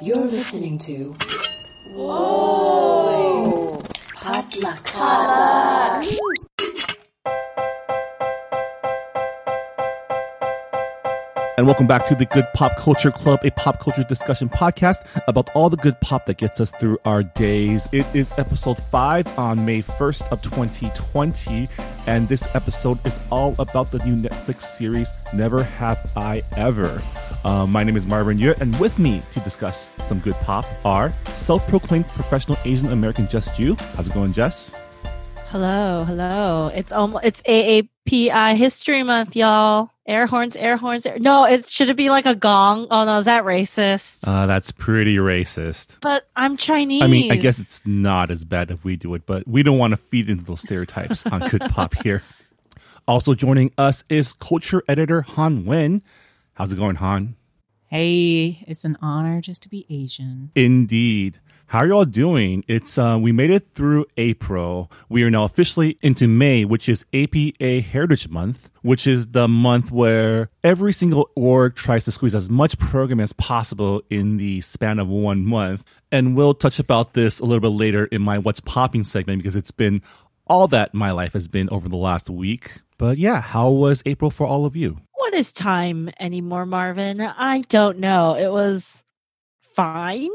[0.00, 1.16] You're listening to.
[1.88, 3.82] Whoa!
[4.14, 4.84] Potluck.
[4.84, 6.04] Potluck.
[11.56, 15.50] And welcome back to the Good Pop Culture Club, a pop culture discussion podcast about
[15.56, 17.88] all the good pop that gets us through our days.
[17.90, 21.68] It is episode five on May 1st of 2020.
[22.06, 27.02] And this episode is all about the new Netflix series, Never Have I Ever.
[27.44, 31.12] Uh, my name is Marvin Yue, and with me to discuss some good pop are
[31.32, 33.74] self-proclaimed professional Asian American Just You.
[33.94, 34.74] How's it going, Jess?
[35.50, 36.70] Hello, hello.
[36.74, 39.90] It's almost it's AAPI History Month, y'all.
[40.06, 41.06] Air horns, air horns.
[41.06, 42.86] Air- no, it should it be like a gong?
[42.90, 44.26] Oh no, is that racist?
[44.26, 45.98] Uh, that's pretty racist.
[46.02, 47.02] But I'm Chinese.
[47.02, 49.78] I mean, I guess it's not as bad if we do it, but we don't
[49.78, 52.22] want to feed into those stereotypes on Good Pop here.
[53.06, 56.02] Also joining us is culture editor Han Wen.
[56.58, 57.36] How's it going, Han?
[57.86, 60.50] Hey, it's an honor just to be Asian.
[60.56, 61.38] Indeed.
[61.66, 62.64] How are y'all doing?
[62.66, 64.90] It's uh, we made it through April.
[65.08, 69.92] We are now officially into May, which is APA Heritage Month, which is the month
[69.92, 74.98] where every single org tries to squeeze as much program as possible in the span
[74.98, 75.84] of one month.
[76.10, 79.54] And we'll touch about this a little bit later in my What's Popping segment because
[79.54, 80.02] it's been
[80.48, 82.80] all that my life has been over the last week.
[82.96, 85.02] But yeah, how was April for all of you?
[85.18, 87.20] What is time anymore, Marvin?
[87.20, 88.34] I don't know.
[88.36, 89.02] It was
[89.60, 90.30] fine.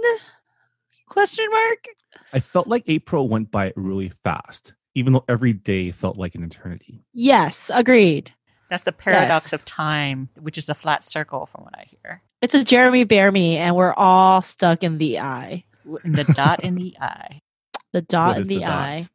[1.08, 1.86] Question mark.
[2.34, 6.44] I felt like April went by really fast, even though every day felt like an
[6.44, 7.04] eternity.
[7.14, 8.34] Yes, agreed.
[8.70, 9.54] That's the paradox Yes.
[9.54, 12.22] of time, which is a flat circle from what I hear.
[12.42, 15.64] It's a Jeremy Bearimy, and we're all stuck in the eye.
[16.04, 17.42] The dot in the eye.
[17.94, 18.70] The dot What in is the, dot?
[18.72, 19.08] eye.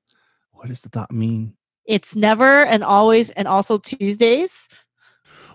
[0.53, 1.55] What does the dot mean?
[1.85, 4.69] It's never and always and also Tuesdays.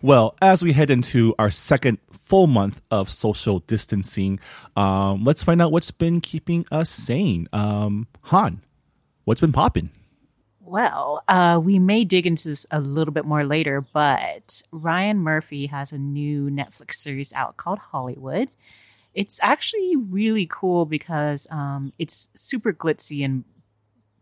[0.03, 4.41] Well, as we head into our second full month of social distancing,
[4.75, 7.47] um, let's find out what's been keeping us sane.
[7.53, 8.59] Um, Han,
[9.23, 9.91] what's been popping?
[10.59, 15.67] Well, uh, we may dig into this a little bit more later, but Ryan Murphy
[15.67, 18.49] has a new Netflix series out called Hollywood.
[19.13, 23.45] It's actually really cool because um, it's super glitzy and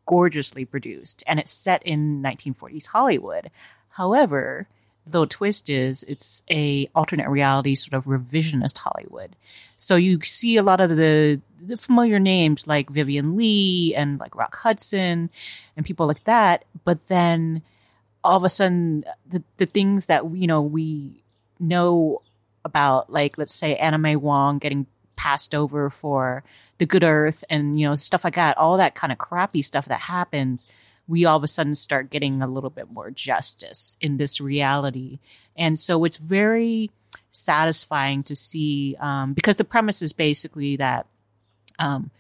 [0.05, 3.49] gorgeously produced, and it's set in 1940s Hollywood.
[3.89, 4.67] However,
[5.05, 9.35] the twist is it's a alternate reality sort of revisionist Hollywood.
[9.77, 14.35] So you see a lot of the, the familiar names like Vivien Leigh and like
[14.35, 15.29] Rock Hudson
[15.75, 17.63] and people like that, but then
[18.23, 21.23] all of a sudden the the things that you know we
[21.59, 22.19] know
[22.63, 24.85] about like let's say May Wong getting
[25.15, 26.43] passed over for
[26.77, 29.85] the good earth and you know stuff like that all that kind of crappy stuff
[29.87, 30.65] that happens
[31.07, 35.19] we all of a sudden start getting a little bit more justice in this reality
[35.55, 36.91] and so it's very
[37.31, 41.07] satisfying to see um, because the premise is basically that
[41.79, 42.11] um,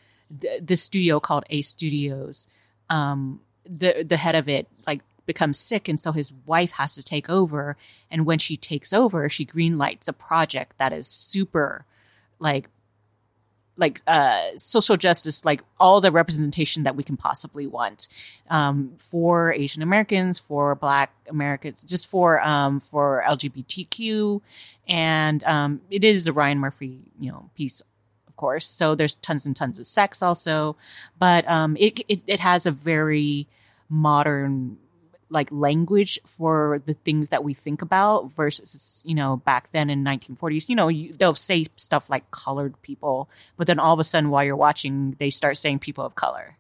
[0.75, 2.47] studio called Ace Studios,
[2.89, 7.03] um, the the head of it like becomes sick, and so his wife has to
[7.03, 7.77] take over.
[8.09, 11.85] And when she takes over, she greenlights a project that is super,
[12.39, 12.67] like,
[13.77, 18.07] like uh, social justice, like all the representation that we can possibly want
[18.49, 24.41] um, for Asian Americans, for Black Americans, just for um, for LGBTQ,
[24.87, 27.81] and um, it is a Ryan Murphy, you know, piece
[28.27, 28.65] of course.
[28.65, 30.75] So there's tons and tons of sex also,
[31.17, 33.47] but um, it, it it has a very
[33.89, 34.77] modern
[35.31, 40.03] like language for the things that we think about versus you know back then in
[40.03, 44.03] 1940s you know you, they'll say stuff like colored people but then all of a
[44.03, 46.57] sudden while you're watching they start saying people of color.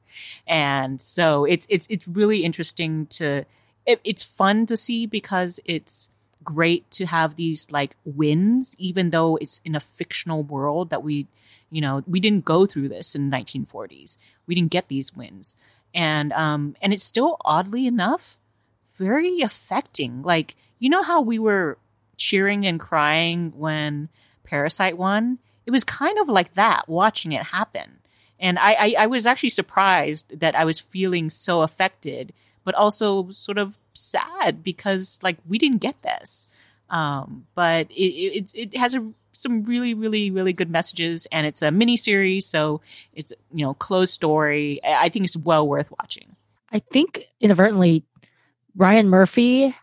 [0.47, 3.45] And so it's it's it's really interesting to
[3.85, 6.09] it, it's fun to see because it's
[6.43, 11.27] great to have these like wins even though it's in a fictional world that we
[11.69, 14.17] you know we didn't go through this in 1940s
[14.47, 15.55] we didn't get these wins.
[15.93, 18.37] And um and it's still oddly enough
[19.01, 20.21] very affecting.
[20.21, 21.77] Like you know how we were
[22.17, 24.09] cheering and crying when
[24.43, 25.39] parasite won?
[25.65, 27.99] It was kind of like that watching it happen.
[28.39, 32.33] And I, I i was actually surprised that i was feeling so affected
[32.63, 36.47] but also sort of sad because like we didn't get this.
[36.89, 39.01] Um but it it, it has a
[39.31, 42.81] some really really really good messages and it's a mini series so
[43.13, 44.79] it's you know closed story.
[44.83, 46.35] I I think it's well worth watching.
[46.71, 48.03] I think inadvertently,
[48.75, 49.75] Ryan Murphy,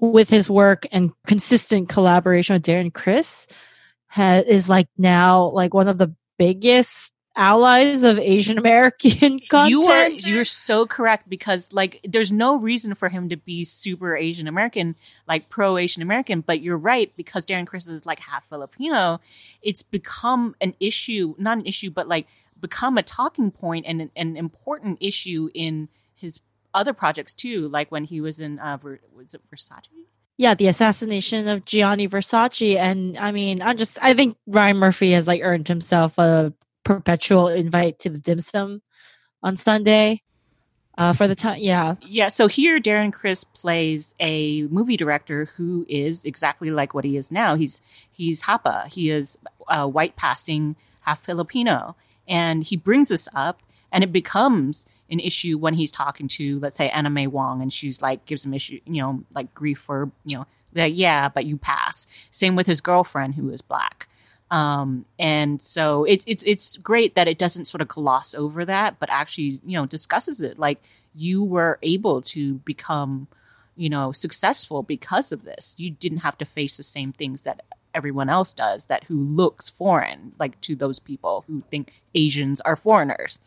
[0.00, 3.46] with his work and consistent collaboration with Darren Criss,
[4.06, 9.48] ha- is like now like one of the biggest allies of Asian American content.
[9.70, 14.16] You are you're so correct because like there's no reason for him to be super
[14.16, 14.96] Asian American,
[15.26, 19.20] like pro Asian American, but you're right because Darren Criss is like half Filipino.
[19.62, 22.26] It's become an issue, not an issue, but like
[22.60, 26.40] become a talking point and an, an important issue in his
[26.74, 28.78] other projects too, like when he was in uh,
[29.14, 29.88] was it Versace?
[30.38, 35.10] yeah, the assassination of Gianni Versace, and I mean, I just I think Ryan Murphy
[35.10, 36.54] has like earned himself a
[36.84, 38.80] perpetual invite to the dim sum
[39.42, 40.22] on Sunday.
[40.96, 45.86] Uh, for the time, yeah, Yeah, so here Darren Criss plays a movie director who
[45.88, 47.54] is exactly like what he is now.
[47.54, 47.80] He's
[48.10, 48.86] he's Hapa.
[48.86, 49.38] He is
[49.68, 51.94] uh, white passing, half Filipino,
[52.26, 53.60] and he brings this up,
[53.92, 57.72] and it becomes an issue when he's talking to, let's say, Anna May Wong, and
[57.72, 61.44] she's like gives him issue, you know, like grief for you know, like yeah, but
[61.46, 62.06] you pass.
[62.30, 64.08] Same with his girlfriend who is black.
[64.50, 68.98] Um, and so it's it's it's great that it doesn't sort of gloss over that,
[68.98, 70.58] but actually, you know, discusses it.
[70.58, 70.82] Like
[71.14, 73.28] you were able to become,
[73.76, 75.74] you know, successful because of this.
[75.78, 77.60] You didn't have to face the same things that
[77.94, 82.76] everyone else does that who looks foreign, like to those people who think Asians are
[82.76, 83.40] foreigners.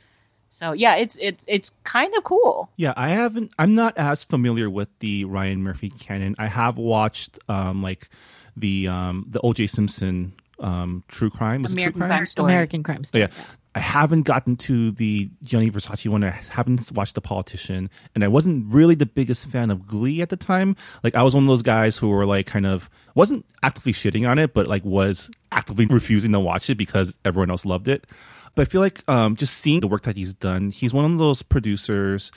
[0.53, 2.69] So yeah, it's it's it's kind of cool.
[2.75, 3.53] Yeah, I haven't.
[3.57, 6.35] I'm not as familiar with the Ryan Murphy canon.
[6.37, 8.09] I have watched um, like
[8.57, 9.67] the um, the O.J.
[9.67, 11.61] Simpson um, true crime.
[11.61, 12.51] Was it American true Crime Story.
[12.51, 13.21] American Crime Oh, Story.
[13.23, 13.29] yeah.
[13.73, 16.25] I haven't gotten to the Gianni Versace one.
[16.25, 20.27] I haven't watched The Politician, and I wasn't really the biggest fan of Glee at
[20.27, 20.75] the time.
[21.05, 24.29] Like I was one of those guys who were like kind of wasn't actively shitting
[24.29, 28.05] on it, but like was actively refusing to watch it because everyone else loved it.
[28.55, 31.17] But I feel like um, just seeing the work that he's done, he's one of
[31.17, 32.31] those producers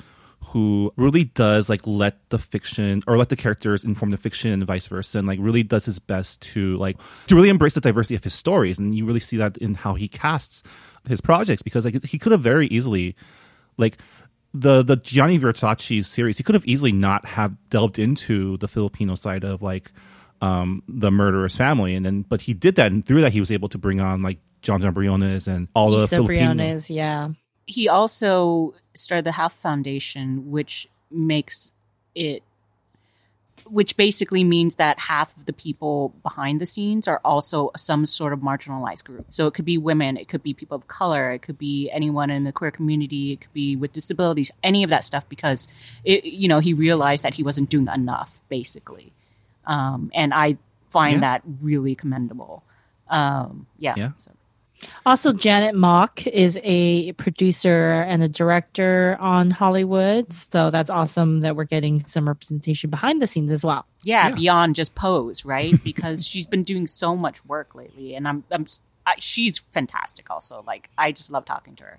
[0.48, 4.64] who really does like let the fiction or let the characters inform the fiction and
[4.66, 8.14] vice versa and like really does his best to like to really embrace the diversity
[8.14, 10.62] of his stories and you really see that in how he casts
[11.08, 13.16] his projects because like he could have very easily
[13.78, 13.98] like
[14.52, 19.14] the the Gianni Versace series he could have easily not have delved into the Filipino
[19.14, 19.92] side of like
[20.42, 23.50] um the murderer's family and then but he did that and through that he was
[23.50, 27.28] able to bring on like Jon Jon Briones and all the Isa Filipino Briones, yeah.
[27.66, 31.72] he also started the Half Foundation, which makes
[32.14, 32.42] it,
[33.66, 38.32] which basically means that half of the people behind the scenes are also some sort
[38.32, 39.26] of marginalized group.
[39.30, 42.30] So it could be women, it could be people of color, it could be anyone
[42.30, 45.68] in the queer community, it could be with disabilities, any of that stuff, because
[46.04, 49.12] it, you know, he realized that he wasn't doing enough, basically.
[49.66, 50.58] Um, and I
[50.90, 51.20] find Yeah.
[51.20, 52.62] that really commendable.
[53.08, 53.94] Um, yeah.
[53.96, 54.10] Yeah.
[54.18, 54.30] So.
[55.06, 60.32] Also, Janet Mock is a producer and a director on Hollywood.
[60.32, 63.86] So that's awesome that we're getting some representation behind the scenes as well.
[64.02, 64.34] yeah, Yeah.
[64.34, 65.74] beyond just pose, right?
[65.84, 68.66] Because she's been doing so much work lately, and I'm, I'm,
[69.06, 70.30] I, she's fantastic.
[70.30, 71.98] Also, like I just love talking to her.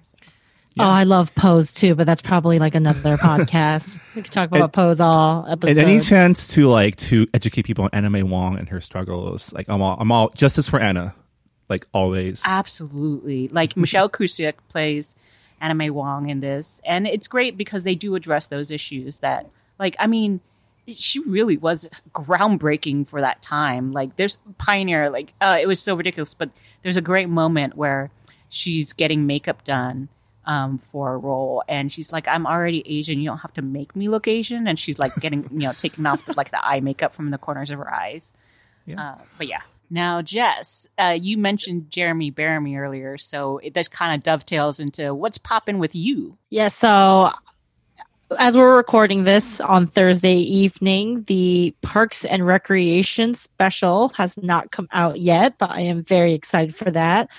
[0.77, 0.83] So.
[0.83, 3.98] Oh, I love Pose too, but that's probably like another podcast.
[4.13, 5.77] We could talk about And- Pose all episode.
[5.77, 9.54] And any chance to like to educate people on Anna May Wong and her struggles,
[9.54, 11.16] like I'm all I'm all justice for Anna,
[11.69, 12.41] like always.
[12.45, 15.15] Absolutely, like Michelle Krusiec plays
[15.73, 19.19] May Wong in this, and it's great because they do address those issues.
[19.19, 20.41] That, like, I mean,
[20.88, 23.91] she really was groundbreaking for that time.
[23.91, 25.09] Like, there's pioneer.
[25.09, 26.51] Like, uh, it was so ridiculous, but
[26.83, 28.12] there's a great moment where
[28.50, 30.09] she's getting makeup done
[30.45, 33.19] um, for a role, and she's like, "I'm already Asian.
[33.19, 36.06] You don't have to make me look Asian." And she's like getting, you know, taking
[36.06, 38.31] off like the eye makeup from the corners of her eyes.
[38.85, 39.01] Yeah.
[39.01, 39.62] Uh, but yeah.
[39.89, 45.13] Now, Jess, uh, you mentioned Jeremy Bearimy earlier, so it, this kind of dovetails into
[45.13, 46.38] what's popping with you.
[46.50, 47.31] Yeah, so
[48.39, 54.88] as we're recording this on Thursday evening, the Parks and Recreation special has not come
[54.91, 57.29] out yet, but I am very excited for that.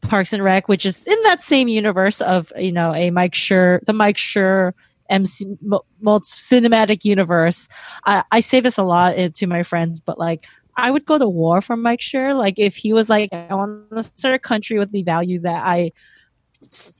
[0.00, 3.80] Parks and Rec, which is in that same universe of, you know, a Mike Schur,
[3.84, 4.72] the Mike Schur
[5.10, 7.68] MC mo- cinematic universe.
[8.04, 10.46] I, I say this a lot uh, to my friends, but like,
[10.78, 12.36] I would go to war for Mike Schur.
[12.36, 15.62] Like, if he was like, I want to start a country with the values that
[15.64, 15.92] I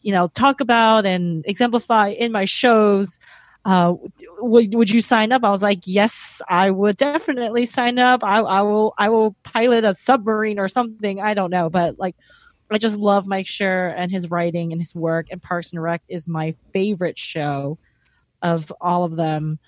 [0.02, 3.18] you know talk about and exemplify in my shows
[3.64, 3.92] uh
[4.38, 5.42] would would you sign up?
[5.44, 8.23] I was like yes i would definitely sign up.
[8.23, 11.20] I i will i will pilot a submarine or something.
[11.20, 11.68] I don't know.
[11.70, 12.16] But like
[12.70, 15.26] i just love mike Schur and his writing and his work.
[15.30, 17.78] And parks and rec is my favorite show
[18.42, 19.58] of all of them.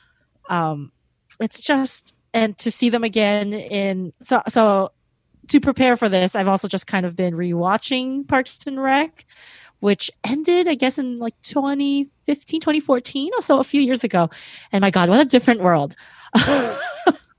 [0.48, 0.92] Um
[1.40, 4.92] it's just and to see them again in so so
[5.48, 9.26] to prepare for this i've also just kind of been rewatching parks and rec
[9.80, 14.30] which ended, I guess, in like 2015, 2014, or so a few years ago.
[14.72, 15.96] And my God, what a different world.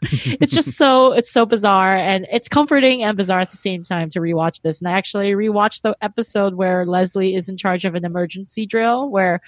[0.02, 4.10] it's just so it's so bizarre and it's comforting and bizarre at the same time
[4.10, 4.82] to rewatch this.
[4.82, 9.10] And I actually rewatched the episode where Leslie is in charge of an emergency drill
[9.10, 9.42] where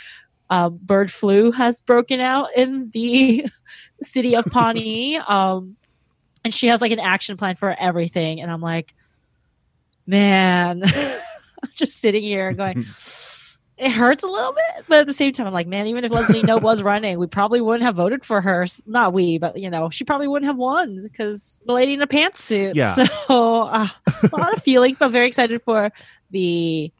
[0.49, 3.45] uh, bird flu has broken out in the
[4.01, 5.17] city of Pawnee.
[5.17, 5.77] um,
[6.43, 8.41] and she has like an action plan for everything.
[8.41, 8.93] And I'm like,
[10.05, 10.83] man,
[11.75, 12.85] just sitting here going,
[13.77, 16.11] it hurts a little bit, but at the same time, I'm like, man, even if
[16.11, 18.65] Leslie Knope was running, we probably wouldn't have voted for her.
[18.85, 22.07] Not we, but you know, she probably wouldn't have won because the lady in a
[22.07, 22.75] pantsuit.
[22.75, 22.95] Yeah.
[22.95, 23.87] So uh,
[24.31, 25.91] a lot of feelings, but very excited for
[26.31, 26.91] the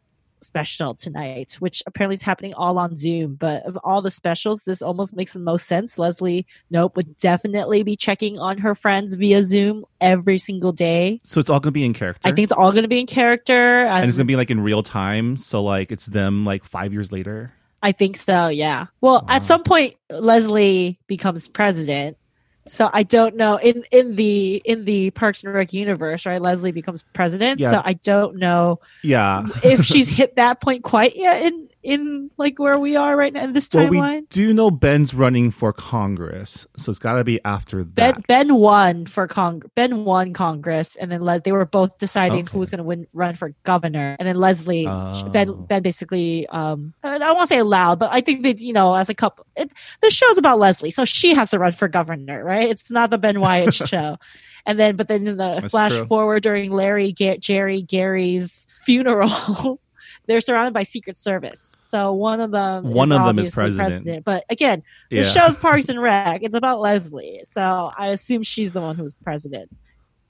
[0.44, 3.36] special tonight, which apparently is happening all on Zoom.
[3.36, 5.98] But of all the specials, this almost makes the most sense.
[5.98, 11.22] Leslie Knope would definitely be checking on her friends via Zoom every single day.
[11.24, 12.28] So it's all gonna be in character.
[12.28, 13.54] I think it's all going to be in character.
[13.86, 15.38] and it's gonna be like in real time.
[15.38, 17.54] So like it's them like five years later.
[17.82, 18.86] I think so, yeah.
[19.02, 19.36] Well, Wow.
[19.36, 22.18] at some point Leslie becomes president.
[22.68, 26.42] So I don't know in in the in the Parks and Rec universe, right?
[26.42, 27.60] Leslie becomes president.
[27.60, 27.72] Yeah.
[27.72, 29.48] So I don't know Yeah.
[29.64, 33.44] if she's hit that point quite yet in in like where we are right now
[33.44, 34.00] in this timeline?
[34.00, 37.96] Well, we do know Ben's running for Congress, so it's got to be after that.
[37.96, 42.44] Ben ben won for Cong Ben won Congress, and then Le- they were both deciding
[42.44, 42.52] Okay.
[42.54, 45.30] who was going to win run for governor, and then Leslie Oh.
[45.30, 49.10] Ben Ben basically um I won't say allowed, but I think that you know as
[49.10, 49.70] a couple, it,
[50.02, 52.70] the show's about Leslie, so she has to run for governor, right?
[52.70, 54.18] It's not the Ben Wyatt show,
[54.66, 56.06] and then but then in the That's flash true.
[56.06, 59.80] forward during Larry Jerry Gary's funeral.
[60.26, 64.24] They're surrounded by Secret Service, so one of them, One of them is obviously president.
[64.24, 65.24] But again, the yeah.
[65.24, 66.44] show's Parks and Rec.
[66.44, 69.70] It's about Leslie, so I assume she's the one who's president.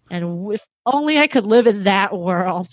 [0.10, 2.70] And if only I could live in that world.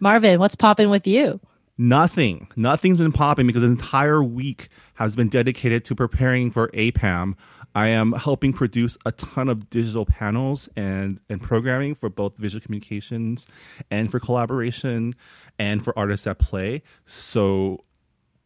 [0.00, 1.40] Marvin, what's popping with you?
[1.76, 2.48] Nothing.
[2.56, 7.36] Nothing's been popping because the entire week has been dedicated to preparing for APAM.
[7.74, 12.60] I am helping produce a ton of digital panels and, and programming for both visual
[12.60, 13.46] communications
[13.90, 15.14] and for collaboration
[15.58, 16.82] and for artists at play.
[17.06, 17.84] So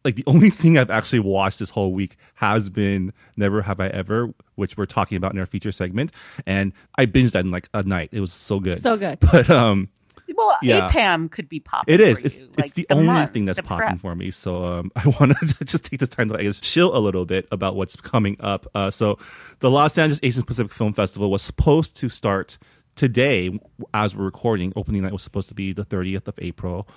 [0.03, 3.87] like the only thing I've actually watched this whole week has been Never Have I
[3.87, 6.11] Ever, which we're talking about in our feature segment.
[6.45, 8.09] And I binged that in like a night.
[8.11, 8.81] It was so good.
[8.81, 9.19] So good.
[9.31, 9.89] but um
[10.33, 10.89] Well, Yeah.
[10.89, 11.93] APAM could be popping.
[11.93, 12.21] it is.
[12.23, 13.99] It's you, it's like the, only month thing that's popping prep.
[13.99, 14.31] for me.
[14.31, 17.25] So um, I want to just take this time to I guess chill a little
[17.25, 18.65] bit about what's coming up.
[18.73, 19.17] Uh, so
[19.59, 22.57] the Los Angeles Asian Pacific Film Festival was supposed to start
[22.95, 23.59] today
[23.93, 24.73] as we're recording.
[24.75, 26.87] Opening night was supposed to be the 30th of April.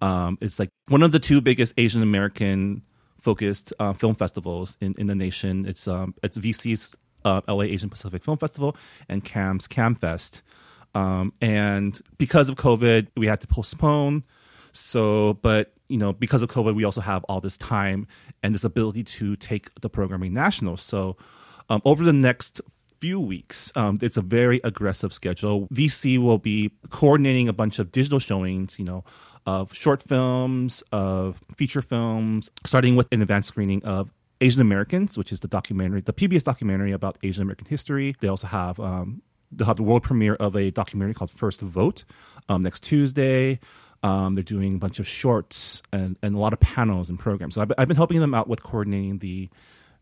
[0.00, 2.82] Um, it's like one of the two biggest Asian American
[3.20, 5.66] focused uh, film festivals in, in the nation.
[5.66, 6.94] It's um, it's VC's
[7.24, 8.76] uh, LA Asian Pacific Film Festival
[9.08, 10.42] and CAM's CAMFest.
[10.94, 14.24] Um, and because of COVID, we had to postpone.
[14.72, 18.06] So, but you know, because of COVID, we also have all this time
[18.42, 20.76] and this ability to take the programming national.
[20.76, 21.16] So,
[21.68, 22.60] um, over the next
[22.98, 25.68] few weeks, um, it's a very aggressive schedule.
[25.68, 29.04] VC will be coordinating a bunch of digital showings, you know,
[29.46, 35.32] of short films, of feature films, starting with an advanced screening of Asian Americans, which
[35.32, 38.14] is the documentary, the PBS documentary about Asian American history.
[38.20, 42.04] They also have um, they'll have the world premiere of a documentary called First Vote
[42.48, 43.60] um, next Tuesday.
[44.02, 47.54] Um, they're doing a bunch of shorts and, and a lot of panels and programs.
[47.56, 49.48] So I've, I've been helping them out with coordinating the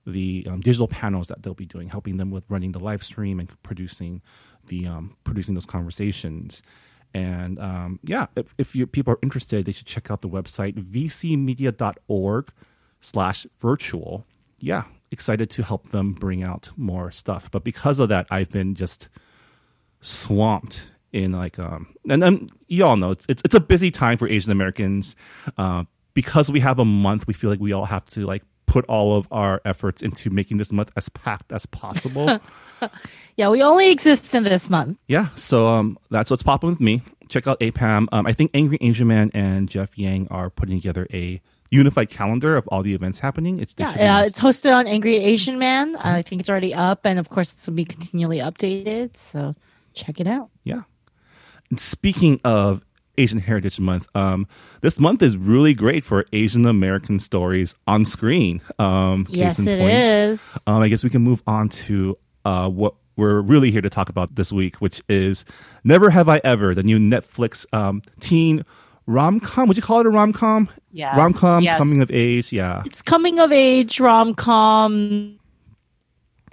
[0.09, 3.41] the um, digital panels that they'll be doing, helping them with running the live stream
[3.41, 4.23] and producing
[4.67, 6.63] the um, producing those conversations.
[7.15, 10.75] And um, yeah, if, if you, people are interested, they should check out the website
[10.75, 12.53] vcmedia.org
[13.01, 14.27] slash virtual.
[14.61, 17.51] Yeah, excited to help them bring out more stuff.
[17.51, 19.09] But because of that, I've been just
[20.01, 24.19] swamped in like um and then you all know it's it's, it's a busy time
[24.19, 25.17] for Asian Americans.
[25.57, 25.85] Uh,
[26.15, 29.17] because we have a month, we feel like we all have to like put all
[29.17, 32.41] of our efforts into making this month as packed as possible.
[33.37, 34.99] Yeah, we only exist in this month.
[35.09, 37.03] yeah, so um that's what's popping with me.
[37.29, 38.07] Check out APAM.
[38.13, 42.57] Um, I think Angry Asian Man and Jeff Yang are putting together a unified calendar
[42.57, 43.59] of all the events happening.
[43.59, 45.97] It's Yeah, uh, it's hosted on Angry Asian Man.
[45.97, 49.17] I think it's already up, and of course, this will be continually updated.
[49.17, 49.55] So
[49.97, 50.51] check it out.
[50.63, 50.83] Yeah.
[51.71, 52.83] And speaking of
[53.19, 54.47] Asian Heritage Month, um,
[54.83, 58.61] this month is really great for Asian American stories on screen.
[58.79, 59.93] Um, case yes, in it point.
[59.93, 60.59] is.
[60.67, 64.11] Um, I guess we can move on to uh, what we're really here to talk
[64.11, 65.45] about this week, which is
[65.83, 68.65] Never Have I Ever, the new Netflix um, teen
[69.07, 69.67] rom com.
[69.69, 70.69] Would you call it a rom com?
[70.93, 71.79] Yes, Rom com, yes.
[71.79, 72.53] coming of age.
[72.53, 72.83] Yeah.
[72.85, 75.39] It's coming of age rom com.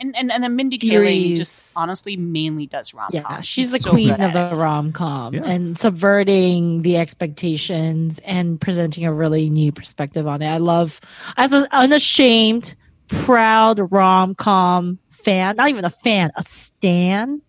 [0.03, 3.41] And and and then Mindy Kaling just honestly mainly does rom Yeah, com.
[3.41, 4.60] she's the queen of the rom.
[4.60, 5.45] rom com Yeah.
[5.45, 10.50] and subverting the expectations and presenting a really new perspective on it.
[10.50, 11.00] I love
[11.38, 12.75] as an unashamed,
[13.07, 17.41] proud rom com fan, not even a fan, a stan.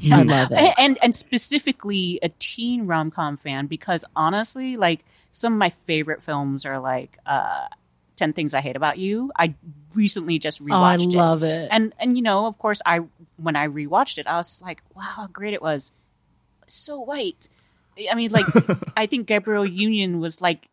[0.00, 0.18] Yeah.
[0.18, 0.58] I love it.
[0.58, 5.70] and, and and specifically a teen rom com fan because honestly, like some of my
[5.70, 7.66] favorite films are like uh,
[8.20, 9.32] Ten Things I Hate About You.
[9.34, 9.54] I
[9.96, 11.68] recently just Oh, I rewatched it, love it.
[11.72, 13.00] and and you know, of course, I
[13.36, 15.90] when I rewatched it, I was like, wow, how great it was.
[16.68, 17.48] So white.
[18.10, 18.46] I mean, like
[18.96, 20.68] I think Gabrielle Union was like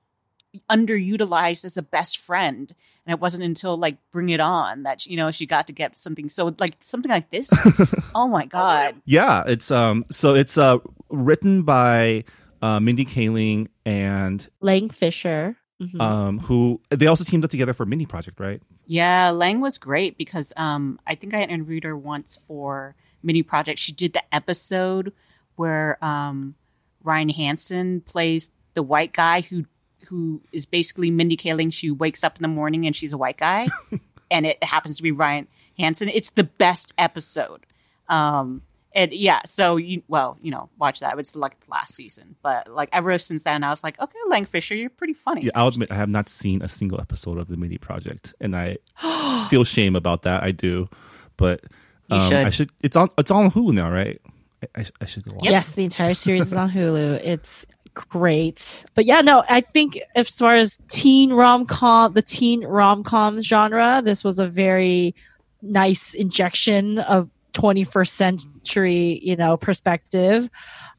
[0.70, 2.74] underutilized as a best friend.
[3.06, 5.98] And it wasn't until like Bring It On that you know she got to get
[5.98, 7.50] something so like something like this.
[8.16, 8.96] oh my god!
[9.06, 12.25] Yeah, it's um so it's uh written by
[12.62, 15.56] uh, Mindy Kaling and Lang Fisher.
[15.82, 16.02] Mhm.
[16.02, 18.62] um who they also teamed up together for Mindy Project, right?
[18.88, 23.80] Yeah, Lang was great because um, I think I interviewed her once for Mindy Project.
[23.80, 25.12] She did the episode
[25.56, 26.56] where um,
[27.04, 29.66] Ryan Hansen plays the white guy who
[30.08, 31.72] who is basically Mindy Kaling.
[31.74, 33.68] She wakes up in the morning and she's a white guy,
[34.32, 36.10] and it happens to be Ryan Hansen.
[36.10, 37.66] It's the best episode.
[38.08, 38.62] Um,
[38.98, 41.18] and yeah, so you well, you know, watch that.
[41.20, 44.46] It's like the last season, but like ever since then, I was like, okay, Lang
[44.46, 45.44] Fisher, you're pretty funny.
[45.44, 48.56] Yeah, I'll admit I have not seen a single episode of the Mindy Project, and
[48.56, 48.77] I
[49.50, 50.42] feel shame about that.
[50.42, 50.89] I do,
[51.38, 51.63] but
[52.10, 52.48] You um, should.
[52.48, 52.70] I should.
[52.82, 53.10] It's on.
[53.20, 54.20] It's on Hulu now, right?
[54.63, 55.46] I, I, I should go watch.
[55.46, 55.51] it.
[55.51, 57.22] Yes, the entire series is on Hulu.
[57.24, 58.84] It's great.
[58.96, 63.42] But yeah, no, I think as far as teen rom com, the teen rom com
[63.42, 65.13] genre, this was a very
[65.62, 70.50] nice injection of 21st century, you know, perspective.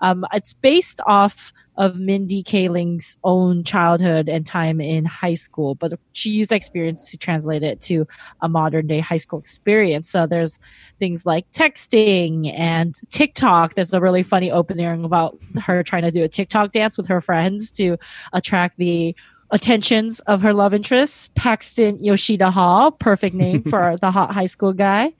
[0.00, 5.99] Um, it's based off of Mindy Kaling's own childhood and time in high school, but
[6.12, 8.05] she used experience to translate it to
[8.43, 10.11] a modern day high school experience.
[10.11, 10.59] So there's
[10.99, 13.75] things like texting and TikTok.
[13.75, 17.21] There's a really funny opening about her trying to do a TikTok dance with her
[17.21, 17.97] friends to
[18.33, 19.15] attract the
[19.50, 24.73] attentions of her love interest, Paxton Yoshida Hall, perfect name for the hot high school
[24.73, 25.12] guy.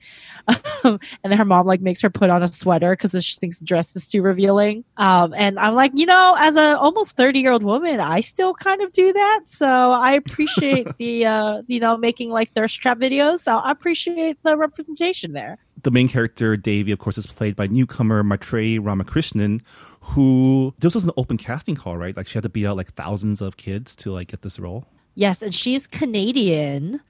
[0.83, 3.59] Um, and then her mom like makes her put on a sweater because she thinks
[3.59, 4.83] the dress is too revealing.
[4.97, 8.53] Um, and I'm like, you know, as a almost 30 year old woman, I still
[8.53, 9.41] kind of do that.
[9.45, 13.41] So I appreciate the, uh, you know, making like thirst trap videos.
[13.41, 15.59] So I appreciate the representation there.
[15.81, 19.61] The main character Devi, of course, is played by newcomer Maitreyi Ramakrishnan,
[20.01, 22.15] who this was an open casting call, right?
[22.15, 24.87] Like she had to beat out like thousands of kids to like get this role.
[25.15, 27.01] Yes, and she's Canadian.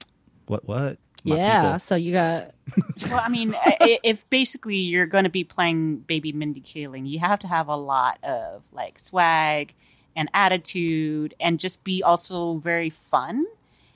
[0.46, 0.66] What?
[0.66, 0.98] What?
[1.24, 1.78] My yeah, people.
[1.80, 2.54] so you got
[3.10, 7.40] Well, I mean, if basically you're going to be playing baby Mindy Kaling, you have
[7.40, 9.74] to have a lot of like swag
[10.16, 13.46] and attitude and just be also very fun.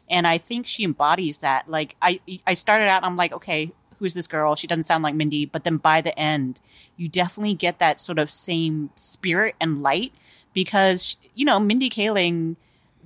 [0.09, 1.69] And I think she embodies that.
[1.69, 4.55] Like I I started out I'm like, okay, who's this girl?
[4.55, 6.61] She doesn't sound like Mindy, but then by the end,
[6.97, 10.13] you definitely get that sort of same spirit and light
[10.53, 12.57] because you know, Mindy Kaling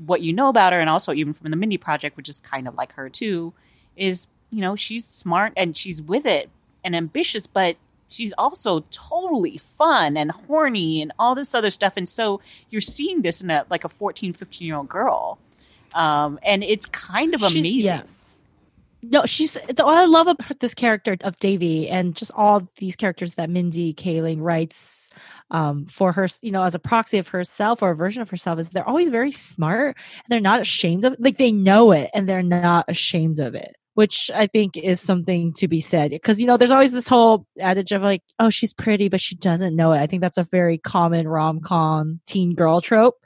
[0.06, 2.68] what you know about her and also even from the Mindy project, which is kind
[2.68, 3.52] of like her too,
[3.96, 6.48] is you know she's smart and she's with it
[6.84, 7.76] and ambitious but
[8.08, 13.22] she's also totally fun and horny and all this other stuff and so you're seeing
[13.22, 15.38] this in a like a 14 15 year old girl
[15.94, 18.27] um and it's kind of She- amazing yes.
[19.02, 22.96] No, she's the, what I love about this character of Devi and just all these
[22.96, 25.08] characters that Mindy Kaling writes
[25.50, 28.58] um, for her, you know, as a proxy of herself or a version of herself
[28.58, 32.28] is they're always very smart and they're not ashamed of like they know it and
[32.28, 33.76] they're not ashamed of it.
[33.94, 37.46] Which I think is something to be said because you know there's always this whole
[37.58, 39.98] adage of like oh she's pretty but she doesn't know it.
[39.98, 43.16] I think that's a very common rom com teen girl trope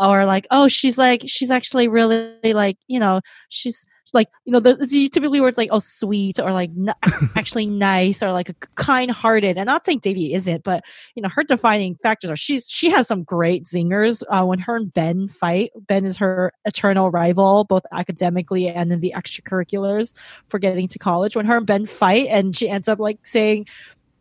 [0.00, 4.60] or like oh she's like she's actually really like you know she's like you know
[4.60, 6.94] there's it's typically words like oh sweet or like n-
[7.36, 9.56] actually nice or like a kind-hearted.
[9.56, 13.06] And not saying devi isn't but you know her defining factors are she's she has
[13.06, 17.84] some great zingers uh, when her and ben fight ben is her eternal rival both
[17.92, 20.14] academically and in the extracurriculars
[20.48, 21.36] for getting to college.
[21.36, 23.66] When her and ben fight and she ends up like saying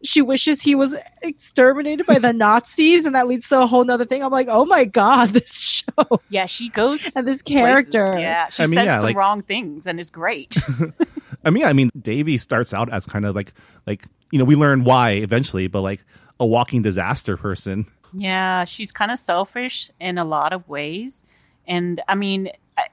[0.04, 4.06] she wishes he was exterminated by the Nazis, and that leads to a whole nother
[4.06, 4.24] thing.
[4.24, 7.90] I'm like, oh my god, this show yeah she goes and this places.
[7.92, 8.20] character.
[8.20, 10.56] yeah she I mean, says yeah, some like- wrong things and it's great
[11.44, 13.54] I mean, I mean, Devi starts out as kind of like,
[13.88, 16.04] like you know, we learn why eventually, but like
[16.40, 17.88] a walking disaster person.
[18.14, 21.24] Yeah, she's kind of selfish in a lot of ways.
[21.66, 22.86] And I mean, I,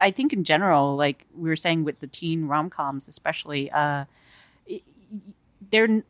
[0.00, 4.06] I think in general, like we were saying with the teen rom coms, especially, uh,
[5.70, 6.02] their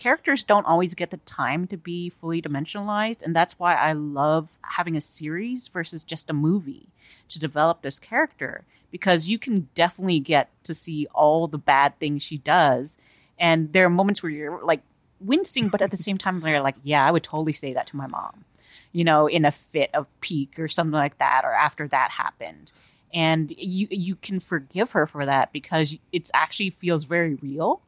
[0.00, 3.22] characters don't always get the time to be fully dimensionalized.
[3.22, 6.88] And that's why I love having a series versus just a movie
[7.28, 12.24] to develop this character because you can definitely get to see all the bad things
[12.24, 12.98] she does.
[13.38, 14.82] And there are moments where you're like,
[15.20, 17.96] wincing, but at the same time, they're like, yeah, I would totally say that to
[17.96, 18.44] my mom,
[18.92, 22.72] you know, in a fit of pique or something like that, or after that happened.
[23.12, 27.82] and you you can forgive her for that because it's actually feels very real.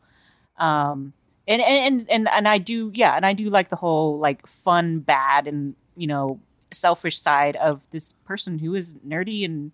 [0.58, 1.12] Um,
[1.46, 5.00] and and and and I do yeah, and I do like the whole like fun,
[5.00, 6.40] bad, and you know
[6.72, 9.72] selfish side of this person who is nerdy and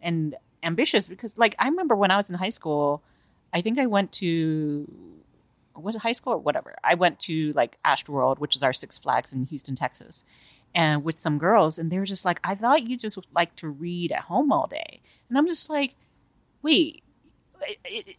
[0.00, 3.02] and ambitious because like I remember when I was in high school,
[3.52, 4.90] I think I went to
[5.76, 6.76] was it high school or whatever.
[6.84, 10.24] I went to like Astroworld, which is our Six Flags in Houston, Texas,
[10.74, 13.68] and with some girls, and they were just like, "I thought you just like to
[13.68, 15.94] read at home all day," and I'm just like,
[16.62, 17.02] "Wait,
[17.62, 18.16] it, it,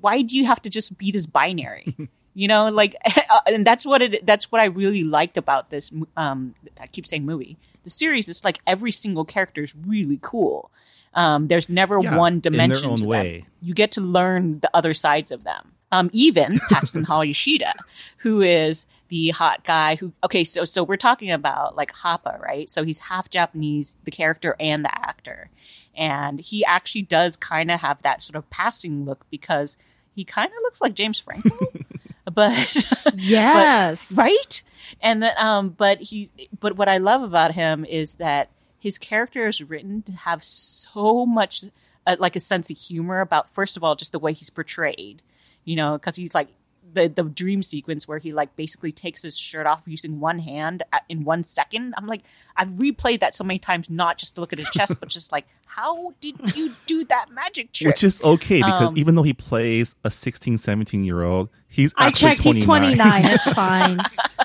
[0.00, 1.96] why do you have to just be this binary?"
[2.38, 2.94] you know, like,
[3.46, 4.24] and that's what it.
[4.24, 5.90] That's what I really liked about this.
[6.16, 7.56] Um, I keep saying movie.
[7.82, 10.70] The series is like every single character is really cool.
[11.14, 13.08] Um, there's never Yeah, one in their dimension own to them.
[13.10, 13.44] way.
[13.60, 15.72] You get to learn the other sides of them.
[15.90, 17.74] Um, even Paxton Yoshida,
[18.18, 22.70] who is the hot guy who okay, so so we're talking about like Hapa, right?
[22.70, 25.50] So he's half Japanese, the character and the actor.
[25.96, 29.76] And he actually does kind of have that sort of passing look because
[30.14, 31.50] he kind of looks like James Franco.
[32.32, 34.12] but Yes.
[34.16, 34.62] right
[35.00, 39.46] and then um but he but what i love about him is that his character
[39.46, 41.64] is written to have so much
[42.06, 45.22] uh, like a sense of humor about first of all just the way he's portrayed
[45.64, 46.48] you know because he's like
[46.92, 50.82] the the dream sequence where he like basically takes his shirt off using one hand
[50.92, 52.22] at, in one second i'm like
[52.56, 55.30] i've replayed that so many times not just to look at his chest but just
[55.32, 59.22] like how did you do that magic trick Which is okay because Um, even though
[59.22, 62.42] he plays a 16, 17 year old, he's I actually checked.
[62.64, 62.82] 29.
[62.84, 63.24] He's 29.
[63.26, 63.98] It's fine.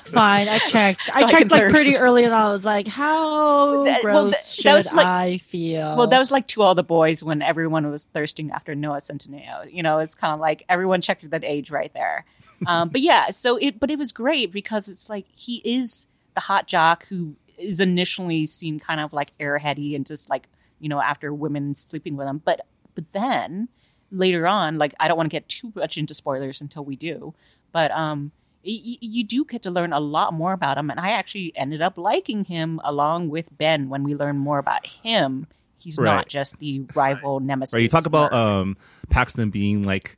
[0.00, 0.48] He's fine.
[0.48, 1.02] I checked.
[1.04, 4.14] So I I checked can like pretty early and I was like, how That- gross
[4.14, 5.96] well, that- should that was like- I feel?
[5.96, 9.72] Well, that was like to all the boys when everyone was thirsting after Noah Centineo.
[9.72, 12.24] You know, it's kind of like everyone checked that age right there.
[12.66, 16.40] Um, but yeah, so it, but it was great because it's like he is the
[16.40, 20.48] hot jock who is initially seen kind of like airheady and just like
[20.80, 22.60] you know after women sleeping with him, but
[22.94, 23.68] but then
[24.10, 27.34] later on, like I don't want to get too much into spoilers until we do,
[27.72, 28.30] but um.
[28.64, 31.52] Y- y- You do get to learn a lot more about him, and I actually
[31.56, 35.46] ended up liking him along with Ben when we learn more about him
[35.78, 36.14] he's Right.
[36.14, 37.74] not just the rival nemesis.
[37.74, 38.76] Right, you talk about um,
[39.10, 40.16] Paxton being like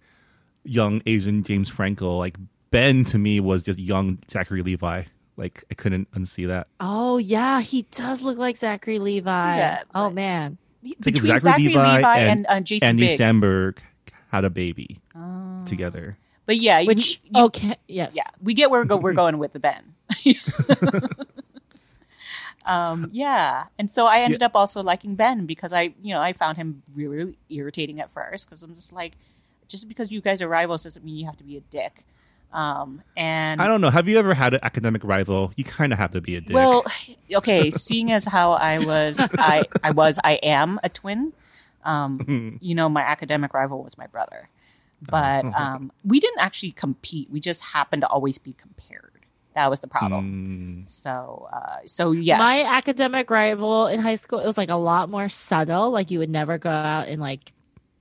[0.62, 2.18] young Asian James Franco.
[2.18, 2.36] Like
[2.70, 5.04] Ben to me was just young Zachary Levi.
[5.38, 6.68] Like I couldn't unsee that.
[6.80, 9.24] oh yeah, he does look like Zachary Levi.
[9.24, 10.58] that, oh man.
[10.82, 13.20] It's like between Zachary Levi and, and uh, Jason Andy Biggs.
[13.20, 13.78] Samberg
[14.28, 15.62] had a baby Oh.
[15.64, 16.18] together.
[16.46, 18.14] But yeah, Which you- okay, yes.
[18.14, 19.94] yeah, we get where we're, going with the Ben.
[22.66, 26.32] um, yeah, and so I ended up also liking Ben because I, you know, I
[26.32, 29.12] found him really, really irritating at first because I'm just like,
[29.68, 32.04] just because you guys are rivals doesn't mean you have to be a dick.
[32.52, 33.90] Um, and I don't know.
[33.90, 35.52] Have you ever had an academic rival?
[35.56, 36.54] You kind of have to be a dick.
[36.54, 36.84] Well,
[37.34, 41.32] okay, seeing as how I was, I, I was, I am a twin.
[41.84, 44.48] Um, you know, my academic rival was my brother,
[45.10, 47.30] but um, we didn't actually compete.
[47.30, 49.10] We just happened to always be compared.
[49.54, 50.84] That was the problem.
[50.86, 54.74] Mm, So, uh, so yes, My academic rival in high school, it was like a
[54.76, 55.90] lot more subtle.
[55.90, 57.52] Like you would never go out and like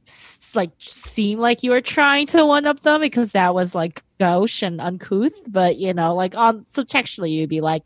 [0.08, 4.02] s- like seem like you were trying to one up them because that was like
[4.20, 5.52] gauche and uncouth.
[5.52, 7.84] But you know, like on subtextually, you'd be like,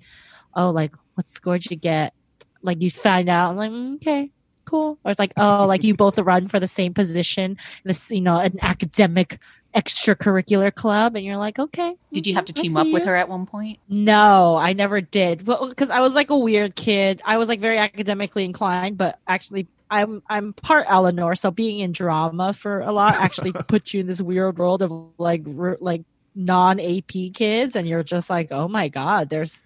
[0.56, 2.14] "Oh, like what score did you get?"
[2.62, 4.32] Like you find out, I'm like, "Mm, okay,
[4.68, 5.00] cool.
[5.04, 8.38] Or it's like, oh, like you both run for the same position, this you know,
[8.38, 9.40] an academic
[9.76, 11.96] extracurricular club, and you're like, okay.
[12.12, 13.80] did you mm-hmm, have to team see up with her at one point?
[13.88, 15.46] No, I never did.
[15.46, 17.22] Well, because I was like a weird kid.
[17.26, 21.92] I was like very academically inclined, but actually, I'm I'm part Eleanor, so being in
[21.92, 26.04] drama for a lot actually put you in this weird world of like r- like
[26.36, 29.64] non AP kids, and you're just like, oh my god, there's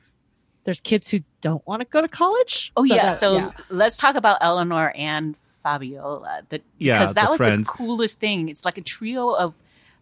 [0.63, 2.71] there's kids who don't want to go to college.
[2.77, 6.43] Oh yeah, that- so let's talk about Eleanor and Fabiola.
[6.49, 7.67] That Yeah, because that the was friends.
[7.67, 8.49] the coolest thing.
[8.49, 9.53] It's like a trio of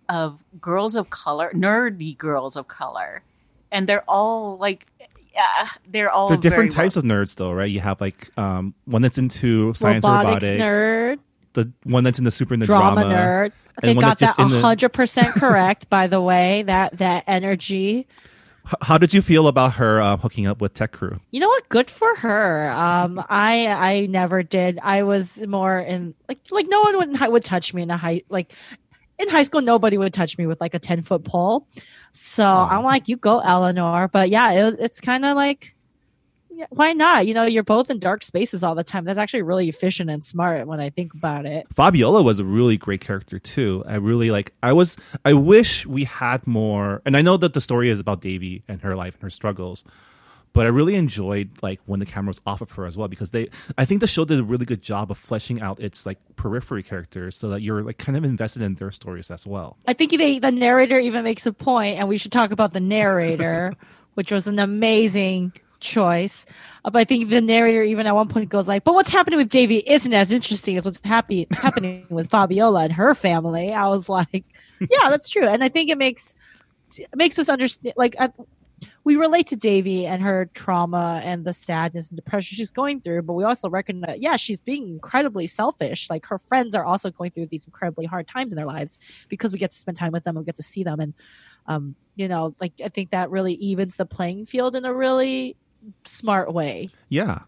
[0.07, 3.21] of girls of color, nerdy girls of color,
[3.71, 4.85] and they're all like,
[5.33, 7.69] yeah, they're all They're different very types of nerds, though, right?
[7.69, 11.19] You have like um, one that's into science robotics, and robotics, nerd,
[11.53, 13.15] the one that's into super and the drama, drama.
[13.15, 13.43] nerd.
[13.45, 15.89] and They one got that's that just in hundred percent correct.
[15.89, 18.07] By the way, that that energy.
[18.81, 21.19] How did you feel about her uh, hooking up with Tech Crew?
[21.31, 21.67] You know what?
[21.69, 22.69] Good for her.
[22.71, 24.79] Um, I I never did.
[24.81, 28.23] I was more in like like no one would would touch me in a high
[28.29, 28.53] like
[29.17, 29.61] in high school.
[29.61, 31.67] Nobody would touch me with like a ten foot pole.
[32.11, 34.07] So I'm like, you go, Eleanor.
[34.07, 35.75] But yeah, it, it's kind of like,
[36.59, 37.25] yeah, why not?
[37.25, 39.05] You know, you're both in dark spaces all the time.
[39.05, 41.65] That's actually really efficient and smart when I think about it.
[41.73, 43.81] Fabiola was a really great character too.
[43.87, 44.51] I really like.
[44.61, 44.97] I was.
[45.23, 47.01] I wish we had more.
[47.05, 49.85] And I know that the story is about Devi and her life and her struggles,
[50.51, 53.31] But I really enjoyed like when the camera was off of her as well because
[53.31, 56.17] they I think the show did a really good job of fleshing out its like
[56.35, 59.77] periphery characters so that you're like kind of invested in their stories as well.
[59.87, 62.81] I think they, the narrator even makes a point, and we should talk about the
[62.81, 63.75] narrator,
[64.15, 66.45] which was an amazing choice.
[66.83, 69.49] But I think the narrator even at one point goes like, "But what's happening with
[69.49, 74.09] Devi isn't as interesting as what's happy happening with Fabiola and her family." I was
[74.09, 74.45] like,
[74.79, 76.35] "Yeah, that's true," and I think it makes
[76.97, 77.93] it makes us understand.
[77.97, 78.15] Like,
[79.03, 83.23] we relate to Devi and her trauma and the sadness and depression she's going through,
[83.23, 86.09] but we also recognize, yeah, she's being incredibly selfish.
[86.09, 89.53] Like her friends are also going through these incredibly hard times in their lives because
[89.53, 90.99] we get to spend time with them and we get to see them.
[90.99, 91.13] And,
[91.67, 95.55] um, you know, like I think that really evens the playing field in a really
[96.03, 96.89] smart way.
[97.09, 97.39] Yeah.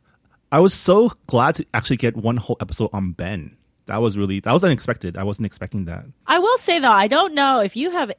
[0.51, 3.57] I was so glad to actually get one whole episode on Ben.
[3.85, 5.17] That was really that was unexpected.
[5.17, 6.05] I wasn't expecting that.
[6.27, 8.11] I will say though, I don't know if you have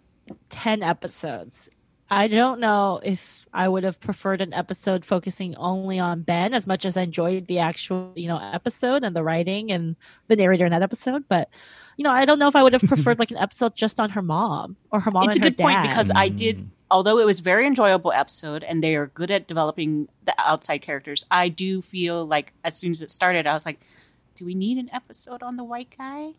[0.51, 1.69] 10 episodes.
[2.11, 6.67] I don't know if I would have preferred an episode focusing only on Ben as
[6.67, 9.97] much as I enjoyed the actual, you know, episode and the writing and
[10.29, 11.25] the narrator in that episode.
[11.27, 11.49] But,
[11.97, 14.11] you know, I don't know if I would have preferred like an episode just on
[14.11, 15.89] her mom or her mom it's a her good point dad.
[15.89, 16.69] because I did, mm.
[16.93, 21.25] Although it was very enjoyable episode and they are good at developing the outside characters.
[21.31, 23.81] I do feel like as soon as it started, I was like,
[24.37, 26.33] do we need an episode on the white guy?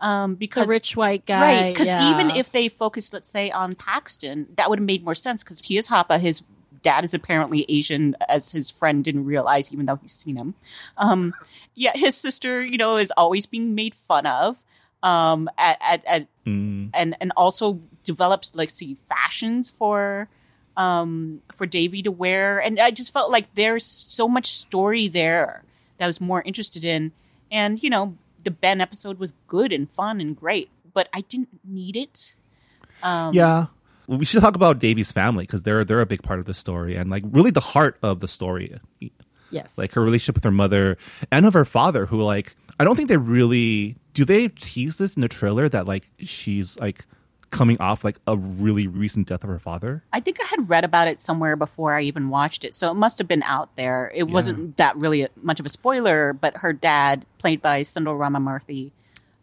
[0.00, 1.40] Um, the because rich white guy.
[1.40, 2.10] right, because yeah.
[2.10, 5.60] even if they focused, let's say, on Paxton, that would have made more sense because
[5.60, 6.42] he Tia's Hapa, his
[6.82, 10.54] dad is apparently Asian, as his friend didn't realize, even though he's seen him.
[10.96, 11.34] Um,
[11.74, 14.62] yeah, his sister, you know, is always being made fun of.
[15.02, 16.90] Um, at, at, at Mm.
[16.94, 20.28] and and also develops like see fashions for
[20.76, 25.62] um for Devi to wear and I just felt like there's so much story there
[25.98, 27.12] that I was more interested in
[27.52, 31.50] and you know the Ben episode was good and fun and great but I didn't
[31.62, 32.34] need it
[33.02, 33.66] um Yeah.
[34.06, 36.54] Well, we should talk about Devi's family because they're they're a big part of the
[36.54, 38.80] story and like really the heart of the story.
[39.50, 39.76] yes.
[39.76, 40.96] Like her relationship with her mother
[41.30, 45.16] and of her father, who like I don't think they really do they tease this
[45.16, 47.06] in the trailer that like she's like
[47.50, 50.04] coming off like a really recent death of her father.
[50.12, 52.94] I think I had read about it somewhere before I even watched it, so it
[52.94, 54.10] must have been out there.
[54.14, 58.92] It wasn't that really much of a spoiler, but her dad, played by Sundar Ramamurthy,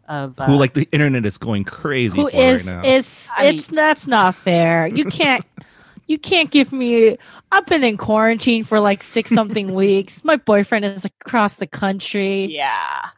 [0.08, 2.88] of uh, who like the internet is going crazy who for is right now.
[2.88, 4.86] is I it's that's not fair.
[4.86, 5.44] You can't
[6.06, 7.18] you can't give me
[7.52, 10.24] I've been in quarantine for like six something weeks.
[10.24, 12.46] My boyfriend is across the country.
[12.46, 13.10] yeah,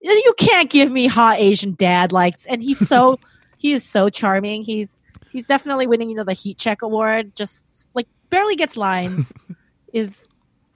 [0.00, 3.18] You can't give me hot Asian dad likes and he's so
[3.58, 4.62] he is so charming.
[4.62, 7.34] He's he's definitely winning, you know, the heat check award.
[7.36, 9.32] Just like barely gets lines.
[9.92, 10.28] is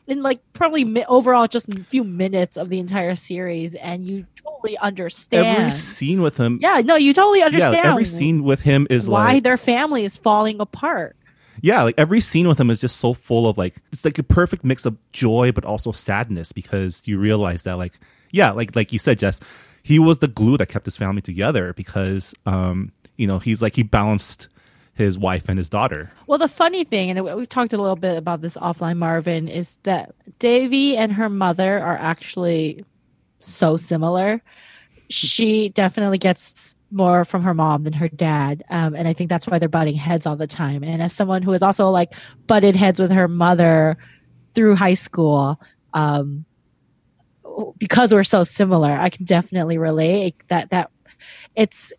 [0.06, 4.26] in like probably mi- overall just a few minutes of the entire series and you
[4.42, 5.46] totally understand.
[5.46, 6.58] every scene with him.
[6.60, 7.74] yeah, no, you totally understand.
[7.74, 11.16] Yeah, every scene with him is why like their family is falling apart.
[11.60, 14.22] yeah, like every scene with him is just so full of like it's like a
[14.22, 18.00] perfect mix of joy but also sadness because you realize that like
[18.32, 19.38] yeah, like like you said, Jess,
[19.82, 23.76] he was the glue that kept his family together because um you know he's like
[23.76, 24.48] he balanced
[24.94, 26.10] his wife and his daughter.
[26.26, 29.78] Well, the funny thing, and we've talked a little bit about this offline, Marvin, is
[29.84, 32.84] that Devi and her mother are actually
[33.40, 34.42] so similar.
[35.08, 39.46] She definitely gets more from her mom than her dad, um, and I think that's
[39.46, 40.84] why they're butting heads all the time.
[40.84, 42.14] And as someone who has also like
[42.46, 43.96] butted heads with her mother
[44.54, 45.58] through high school,
[45.94, 46.44] um,
[47.78, 50.90] because we're so similar, I can definitely relate that that
[51.54, 51.92] it's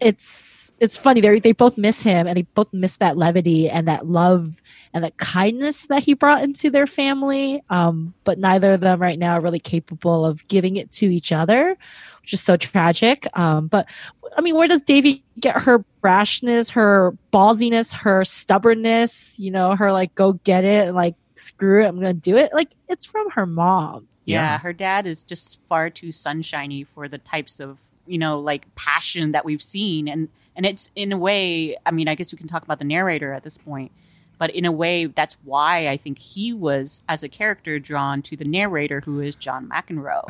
[0.00, 1.20] it's it's funny.
[1.20, 4.60] They they both miss him and they both miss that levity and that love
[4.92, 7.62] and that kindness that he brought into their family.
[7.70, 11.32] Um but neither of them right now are really capable of giving it to each
[11.32, 11.76] other
[12.22, 13.26] which is so tragic.
[13.34, 13.88] Um but
[14.36, 19.92] i mean where does devi get her brashness her ballsiness her stubbornness you know her
[19.92, 23.30] like go get it and like screw it i'm gonna do it like it's from
[23.30, 24.58] her mom Yeah, Yeah.
[24.58, 29.32] her dad is just far too sunshiny for the types of you know like passion
[29.32, 31.76] that we've seen, and and it's in a way.
[31.84, 33.90] I mean, I guess we can talk about the narrator at this point,
[34.38, 38.36] but in a way, that's why I think he was as a character drawn to
[38.36, 40.24] the narrator, who is John McEnroe.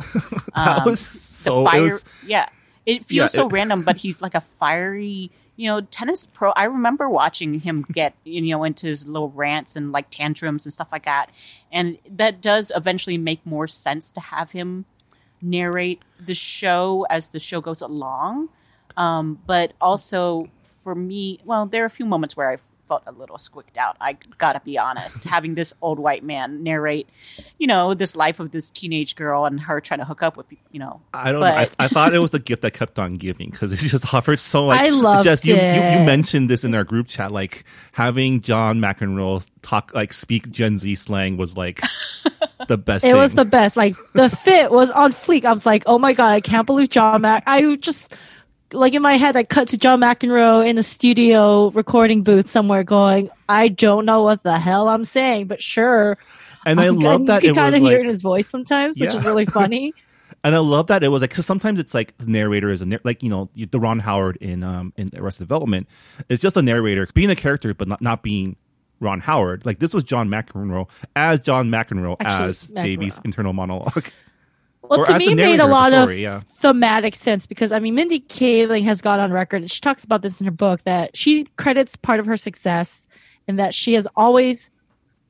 [0.55, 2.47] That Um, was the so it fire, was- yeah,
[2.85, 5.29] it feels Yeah, so it- random, but he's like a fiery.
[5.55, 6.51] You know, tennis pro.
[6.51, 10.73] I remember watching him get you know into his little rants and like tantrums and
[10.73, 11.29] stuff like that,
[11.71, 14.85] and that does eventually make more sense to have him
[15.41, 18.49] narrate the show as the show goes along.
[18.97, 20.49] Um, but also
[20.83, 23.97] for me, well, there are a few moments where I felt a little squicked out.
[23.99, 25.23] I gotta be honest.
[25.25, 27.07] Having this old white man narrate,
[27.57, 30.47] you know, this life of this teenage girl and her trying to hook up with,
[30.71, 31.01] you know.
[31.13, 31.61] I don't but, know.
[31.79, 34.39] I, I, thought it was the gift that kept on giving because it just offered
[34.39, 34.81] so like.
[34.81, 35.75] I love just, you, it.
[35.75, 40.51] You, you mentioned this in our group chat, like having John McEnroe talk like speak
[40.51, 41.81] Gen Z slang was like
[42.67, 43.03] the best.
[43.03, 43.17] It thing.
[43.17, 43.75] was the best.
[43.75, 45.45] Like the fit was on fleek.
[45.45, 47.43] I was like, oh my god, I can't believe John Mac.
[47.47, 48.15] I just
[48.75, 52.83] like in my head, I cut to John McEnroe in a studio recording booth somewhere,
[52.83, 56.17] going, I don't know what the hell I'm saying, but sure.
[56.65, 58.99] And I love that you can kind of hear like, it in his voice sometimes,
[58.99, 59.17] which Yeah.
[59.19, 59.93] is really funny.
[60.43, 62.85] and I love that it was like because sometimes it's like the narrator is a
[62.85, 65.87] nar- like you know the Ron Howard in um in Arrested Development
[66.29, 68.55] is just a narrator being a character but not not being
[68.99, 69.65] Ron Howard.
[69.65, 72.83] Like this was John McEnroe as John McEnroe Actually, as McEnroe.
[72.83, 74.05] Devi's internal monologue.
[74.89, 76.39] Well, Or to me, it made a of lot story, of yeah.
[76.39, 80.21] thematic sense because I mean, Mindy Kaling has gone on record, and she talks about
[80.21, 83.07] this in her book that she credits part of her success
[83.47, 84.71] in that she has always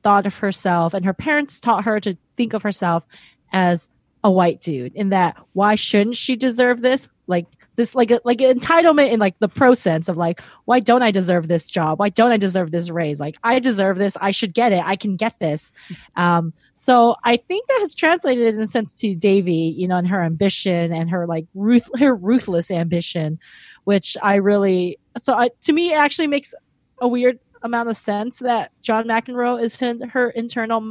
[0.02, 3.06] thought of herself, and her parents taught her to think of herself
[3.52, 3.88] as
[4.22, 4.94] a white dude.
[4.94, 7.08] In that, why shouldn't she deserve this?
[7.26, 10.80] Like this, like a, like an entitlement in like the pro sense of like, why
[10.80, 11.98] don't I deserve this job?
[11.98, 13.20] Why don't I deserve this raise?
[13.20, 14.16] Like I deserve this.
[14.20, 14.82] I should get it.
[14.84, 15.72] I can get this.
[16.16, 20.08] Um, so I think that has translated in a sense to Devi, you know, and
[20.08, 23.38] her ambition and her like ruth her ruthless ambition,
[23.84, 26.54] which I really so I, to me it actually makes
[27.00, 30.82] a weird amount of sense that John McEnroe is in her internal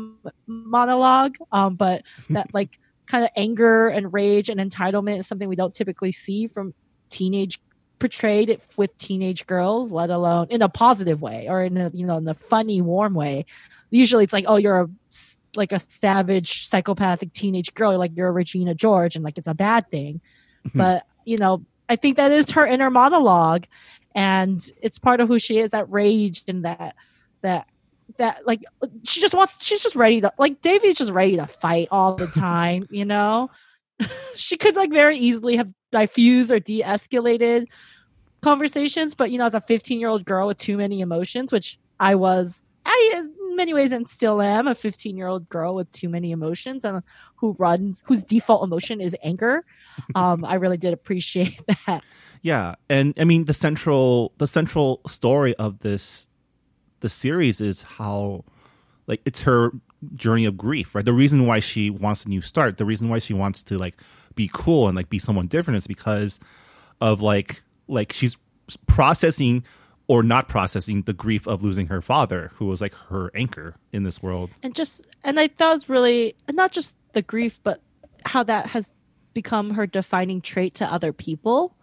[0.47, 5.55] monologue, um, but that like kind of anger and rage and entitlement is something we
[5.55, 6.73] don't typically see from
[7.09, 7.59] teenage
[7.99, 12.17] portrayed with teenage girls, let alone in a positive way or in a you know
[12.17, 13.45] in a funny, warm way.
[13.89, 14.89] Usually, it's like, oh, you're a
[15.55, 19.53] like a savage, psychopathic teenage girl, like you're a Regina George, and like it's a
[19.53, 20.21] bad thing.
[20.75, 23.65] but you know, I think that is her inner monologue,
[24.13, 25.71] and it's part of who she is.
[25.71, 26.95] That rage and that
[27.41, 27.67] that
[28.17, 28.63] that like
[29.03, 29.65] she just wants.
[29.65, 32.87] She's just ready to like Devi's just ready to fight all the time.
[32.89, 33.49] you know,
[34.35, 37.67] she could like very easily have diffused or de-escalated
[38.41, 41.79] conversations but you know as a 15 year old girl with too many emotions which
[41.99, 45.89] i was i in many ways and still am a 15 year old girl with
[45.91, 47.01] too many emotions and
[47.37, 49.63] who runs whose default emotion is anger
[50.13, 52.03] um i really did appreciate that
[52.45, 56.27] Yeah, and I mean the central the central story of this
[56.99, 58.43] the series is how
[59.07, 59.71] like it's her
[60.13, 61.05] journey of grief, right?
[61.05, 63.99] The reason why she wants a new start, the reason why she wants to like
[64.35, 66.39] be cool and like be someone different is because
[67.01, 68.37] of like like she's
[68.87, 69.63] processing
[70.07, 74.03] or not processing the grief of losing her father, who was like her anchor in
[74.03, 74.49] this world.
[74.61, 77.81] and just and i thought it was really not just the grief but
[78.25, 78.91] how that has
[79.33, 81.75] become her defining trait to other people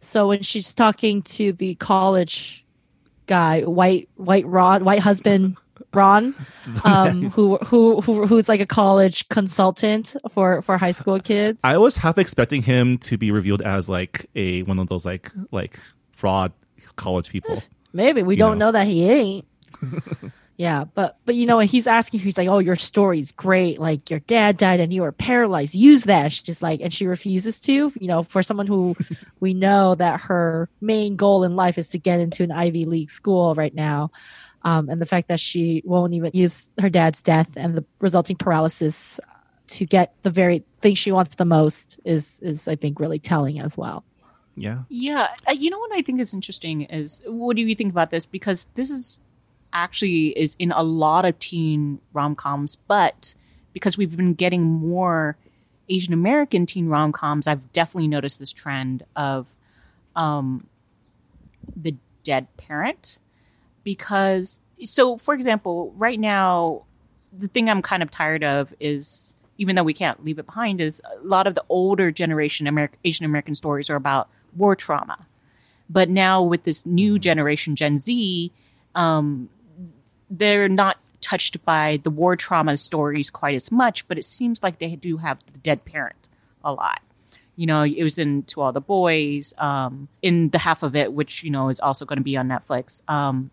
[0.00, 2.64] so when she's talking to the college
[3.26, 5.56] guy white white ron white husband
[5.92, 6.34] ron
[6.84, 11.78] um who who who who's like a college consultant for for high school kids I
[11.78, 15.78] was half expecting him to be revealed as like a one of those like like
[16.12, 16.52] fraud
[16.96, 17.62] college people.
[17.92, 18.66] Maybe we don't know.
[18.66, 18.72] know.
[18.72, 19.46] that he ain't.
[20.56, 23.78] yeah, but but you know, when he's asking, her, he's like, "Oh, your story's great.
[23.78, 25.74] Like your dad died and you were paralyzed.
[25.74, 27.92] Use that." She's just like, and she refuses to.
[28.00, 28.96] You know, for someone who
[29.40, 33.10] we know that her main goal in life is to get into an Ivy League
[33.10, 34.10] school right now,
[34.62, 38.36] um, and the fact that she won't even use her dad's death and the resulting
[38.36, 39.20] paralysis
[39.68, 43.60] to get the very thing she wants the most is is I think really telling
[43.60, 44.04] as well.
[44.56, 44.84] Yeah.
[44.88, 48.10] Yeah, uh, you know what I think is interesting is what do you think about
[48.10, 48.24] this?
[48.24, 49.20] Because this is
[49.76, 53.34] actually is in a lot of teen rom coms, but
[53.72, 55.36] because we've been getting more
[55.88, 59.46] Asian American teen rom coms, I've definitely noticed this trend of
[60.16, 60.66] um,
[61.76, 63.18] the dead parent.
[63.84, 66.84] Because so, for example, right now,
[67.32, 70.80] the thing I'm kind of tired of is even though we can't leave it behind
[70.80, 75.26] is a lot of the older generation Ameri- Asian American stories are about war trauma.
[75.88, 78.52] But now with this new generation, Gen Z,
[78.94, 79.48] um,
[80.30, 84.78] they're not touched by the war trauma stories quite as much, but it seems like
[84.78, 86.28] they do have the dead parent
[86.64, 87.00] a lot.
[87.56, 91.12] You know, it was in To All the Boys, um, in the half of it,
[91.12, 93.08] which, you know, is also going to be on Netflix.
[93.08, 93.50] Um,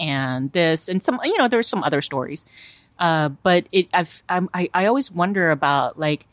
[0.00, 2.46] and this and some, you know, there's some other stories.
[2.98, 6.26] Uh, but it, I've, I'm, I, I always wonder about like,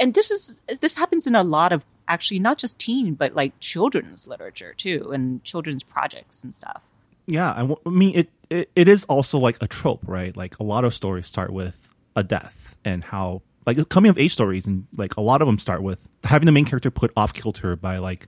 [0.00, 3.52] and this is this happens in a lot of actually not just teen but like
[3.60, 6.82] children's literature too and children's projects and stuff
[7.28, 8.70] Yeah, I, w- I mean it, it.
[8.74, 10.34] It is also like a trope, right?
[10.36, 14.32] Like a lot of stories start with a death, and how like coming of age
[14.32, 17.32] stories, and like a lot of them start with having the main character put off
[17.34, 18.26] kilter by like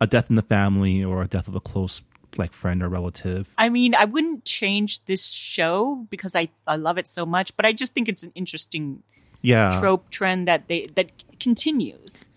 [0.00, 2.02] a death in the family or a death of a close
[2.38, 3.52] like friend or relative.
[3.58, 7.64] I mean, I wouldn't change this show because I, I love it so much, but
[7.66, 9.02] I just think it's an interesting
[9.42, 9.80] Yeah.
[9.80, 11.10] trope trend that they that
[11.40, 12.28] continues.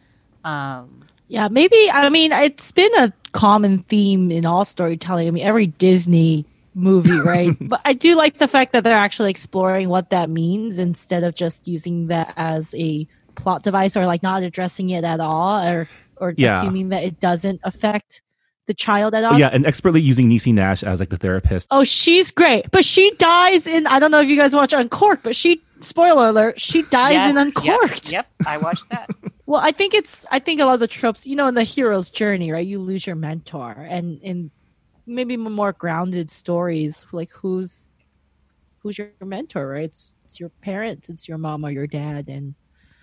[0.43, 1.89] Um, Yeah, maybe.
[1.91, 5.27] I mean, it's been a common theme in all storytelling.
[5.27, 7.55] I mean, every Disney movie, right?
[7.61, 11.35] but I do like the fact that they're actually exploring what that means instead of
[11.35, 15.87] just using that as a plot device or like not addressing it at all or
[16.17, 16.59] or Yeah.
[16.59, 18.21] assuming that it doesn't affect
[18.67, 19.39] the child at all.
[19.39, 21.67] yeah, and expertly using Niecy Nash as like the therapist.
[21.71, 23.87] Oh, she's great, but she dies in.
[23.87, 25.63] I don't know if you guys watch Uncorked, but she.
[25.81, 28.11] Spoiler alert: She dies yes, in yep, Uncorked.
[28.11, 29.09] Yep, I watched that.
[29.49, 31.63] Well, I think it's I think a lot of the tropes, you know, in the
[31.63, 32.67] hero's journey, right?
[32.67, 34.51] You lose your mentor, and in
[35.07, 37.93] maybe more grounded stories, like who's
[38.83, 39.85] who's your mentor, right?
[39.85, 42.55] It's it's your parents, it's your mom or your dad, and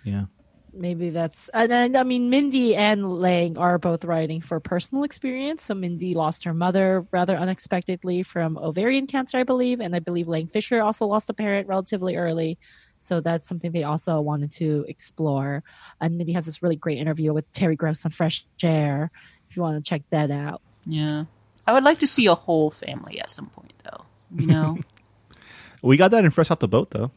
[0.03, 0.27] Yeah.
[0.73, 5.63] maybe that's and then I mean Mindy and Lang are both writing for personal experience.
[5.63, 10.27] So Mindy lost her mother rather unexpectedly from ovarian cancer, I believe, and I believe
[10.27, 12.59] Lang Fisher also lost a parent relatively early.
[12.99, 15.63] So that's something they also wanted to explore.
[16.01, 19.11] And Mindy has this really great interview with Terry Gross on Fresh Air.
[19.49, 20.61] If you want to check that out.
[20.85, 21.25] Yeah,
[21.65, 24.05] I would like to see a whole family at some point, though.
[24.35, 24.77] You know,
[25.83, 27.11] We got that in Fresh Off the Boat though.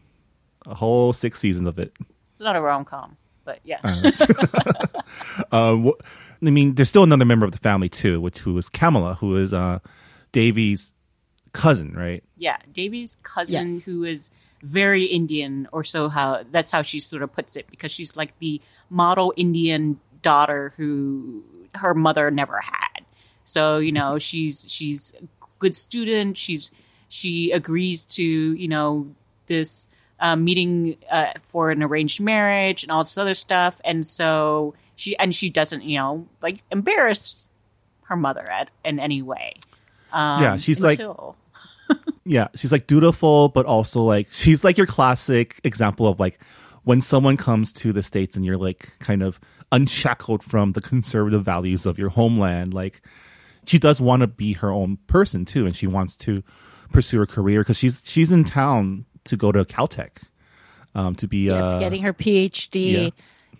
[0.67, 1.93] A whole six seasons of it.
[1.99, 3.81] it's not a rom com, but yeah.
[5.53, 6.05] Um, wh-
[6.47, 9.37] I mean, there's still another member of the family too, which who is Kamala, who
[9.37, 9.81] is uh,
[10.33, 10.93] Devi's
[11.53, 12.23] cousin, right?
[12.37, 13.85] Yeah, Devi's cousin, Yes.
[13.85, 14.31] who is
[14.63, 18.39] very Indian, or so how that's how she sort of puts it, because she's like
[18.39, 21.43] the model Indian daughter who
[21.75, 23.05] her mother never had.
[23.45, 25.25] So you know, she's she's a
[25.59, 26.37] good student.
[26.39, 26.71] She's
[27.09, 29.15] she agrees to you know
[29.47, 29.89] this
[30.21, 35.17] uh, meeting uh, for an arranged marriage and all this other stuff, and so she
[35.17, 37.49] and she doesn't you know like embarrass
[38.05, 39.55] her mother at in any way.
[40.13, 41.37] Um, Yeah, she's like- until-
[42.31, 46.41] Yeah, she's like dutiful, but also like she's like your classic example of like
[46.85, 49.41] when someone comes to the states and you're like kind of
[49.73, 52.73] unshackled from the conservative values of your homeland.
[52.73, 53.03] Like
[53.67, 56.45] she does want to be her own person too, and she wants to
[56.93, 60.23] pursue her career because she's she's in town to go to Caltech
[60.95, 63.13] um, to be Yeah, uh, it's getting her PhD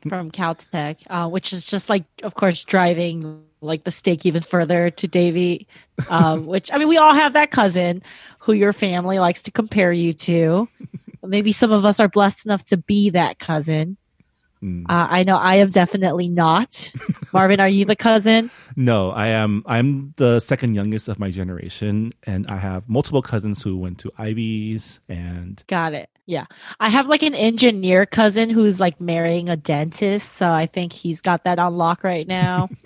[0.09, 4.91] from Caltech, uh, which is just like, of course, driving like the stake even further
[4.91, 5.67] to Devi.
[6.09, 8.03] Um, which I mean, we all have that cousin
[8.41, 10.69] who your family likes to compare you to.
[11.23, 13.99] Maybe some of us are blessed enough to be that cousin.
[14.63, 14.85] Mm.
[14.89, 16.93] Uh, I know I am definitely not.
[17.33, 18.51] Marvin, are you the cousin?
[18.77, 19.63] No, I am.
[19.67, 24.11] I'm the second youngest of my generation, and I have multiple cousins who went to
[24.19, 26.10] Ivies, and Got it.
[26.27, 26.47] Yeah.
[26.79, 30.33] I have like an engineer cousin who's like marrying a dentist.
[30.35, 32.69] So I think he's got that on lock right now.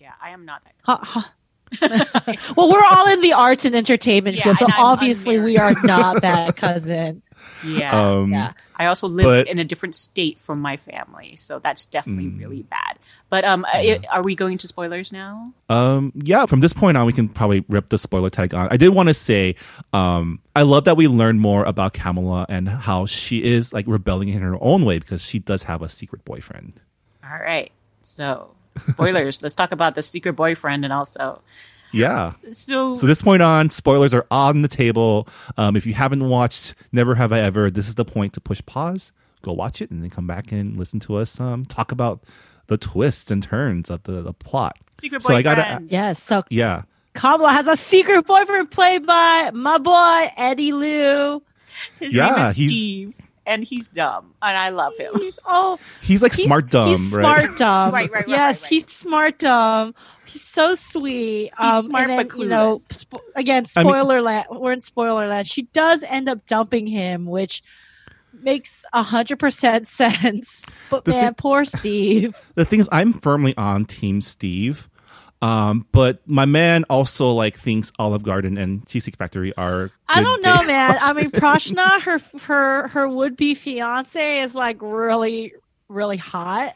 [0.00, 0.74] Yeah, I am not that.
[0.82, 2.44] Huh, huh.
[2.56, 5.58] well, we're all in the arts and entertainment Yeah, field, so and I'm obviously we
[5.58, 7.22] are not that cousin.
[7.64, 7.92] Yeah.
[8.18, 8.52] um, Yeah.
[8.76, 12.40] I also live but- in a different state from my family, so that's definitely Mm.
[12.40, 12.98] really bad.
[13.32, 15.54] But um, I- are we going to spoilers now?
[15.70, 18.68] Um, yeah, from this point on, we can probably rip the spoiler tag on.
[18.70, 19.54] I did want to say,
[19.94, 24.28] um, I love that we learn more about Kamala and how she is like rebelling
[24.28, 26.82] in her own way because she does have a secret boyfriend.
[27.24, 27.72] All right.
[28.02, 29.42] So spoilers.
[29.42, 31.40] Let's talk about the secret boyfriend and also.
[31.90, 32.34] Yeah.
[32.50, 35.26] So, So this point on, spoilers are on the table.
[35.56, 38.60] Um, if you haven't watched Never Have I Ever, this is the point to push
[38.66, 42.22] pause, go watch it, and then come back and listen to us um, talk about
[42.72, 44.76] the twists and turns of the, the plot.
[44.98, 46.22] secret so I gotta- Yes.
[46.22, 46.82] So Yeah.
[47.14, 51.42] Kamala has a secret boyfriend played by my boy Eddie Liu.
[52.00, 53.14] His Yeah, name is he's- Steve,
[53.46, 55.10] and he's dumb, and I love him.
[55.46, 57.22] Oh, He's like he's- smart dumb, He's right?
[57.46, 57.92] smart dumb.
[57.92, 58.70] Right, right, right, Yes, right, right.
[58.70, 59.94] he's smart dumb.
[60.26, 61.50] He's so sweet.
[61.58, 63.04] Um, smart and then, but you know, clueless.
[63.04, 64.46] spo- again, I mean- spoiler land.
[64.50, 65.46] We're in spoiler land.
[65.46, 67.62] She does end up dumping him, which
[68.40, 70.62] makes a hundred percent sense.
[70.90, 72.36] But The man, thing- poor Steve.
[72.54, 74.88] the thing is i'm firmly on team steve
[75.40, 80.42] um but my man also like thinks olive garden and cheesecake factory are I don't
[80.42, 80.98] know, man.
[81.00, 85.54] I mean, Prashant, her her her would be fiance is like really
[85.88, 86.74] really hot.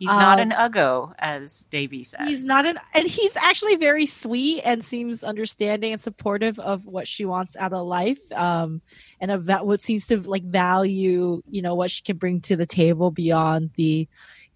[0.00, 2.26] He's not Um, an uggo, as Devi says.
[2.26, 7.06] He's not an, and he's actually very sweet and seems understanding and supportive of what
[7.06, 8.18] she wants out of life.
[8.32, 8.80] Um,
[9.20, 12.56] and of that, what seems to like value, you know, what she can bring to
[12.56, 14.08] the table beyond the,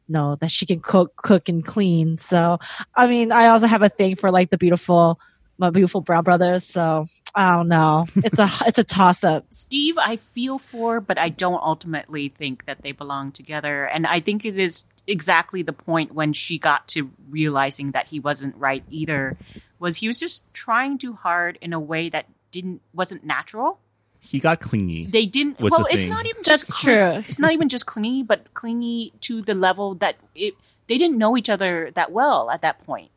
[0.07, 2.17] you know, that she can cook, cook and clean.
[2.17, 2.59] So,
[2.95, 5.21] I mean, I also have a thing for like the beautiful,
[5.59, 6.65] my beautiful brown brothers.
[6.65, 8.07] So I don't know.
[8.17, 9.45] It's a, it's a toss up.
[9.51, 13.85] Steve, I feel for, but I don't ultimately think that they belong together.
[13.85, 18.21] And I think it is exactly the point when she got to realizing that he
[18.21, 19.37] wasn't right either.
[19.79, 23.81] was he was just trying too hard in a way that didn't wasn't natural.
[24.21, 25.05] He got clingy.
[25.05, 25.61] They didn't.
[25.61, 26.11] What's well, the it's thing?
[26.11, 27.25] not even just That's cling- true.
[27.29, 30.55] It's not even just clingy, but clingy to the level that it.
[30.87, 33.11] They didn't know each other that well at that point,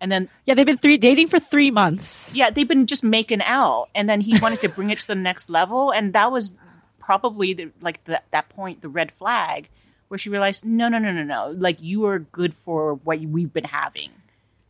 [0.00, 2.32] and then Yeah, they've been three dating for three months.
[2.34, 5.14] yeah, they've been just making out, and then he wanted to bring it to the
[5.14, 6.52] next level, and that was
[6.98, 9.68] probably the, like the, that point, the red flag,
[10.12, 13.50] where she realized, no, no, no, no, no, like you are good for what we've
[13.50, 14.10] been having.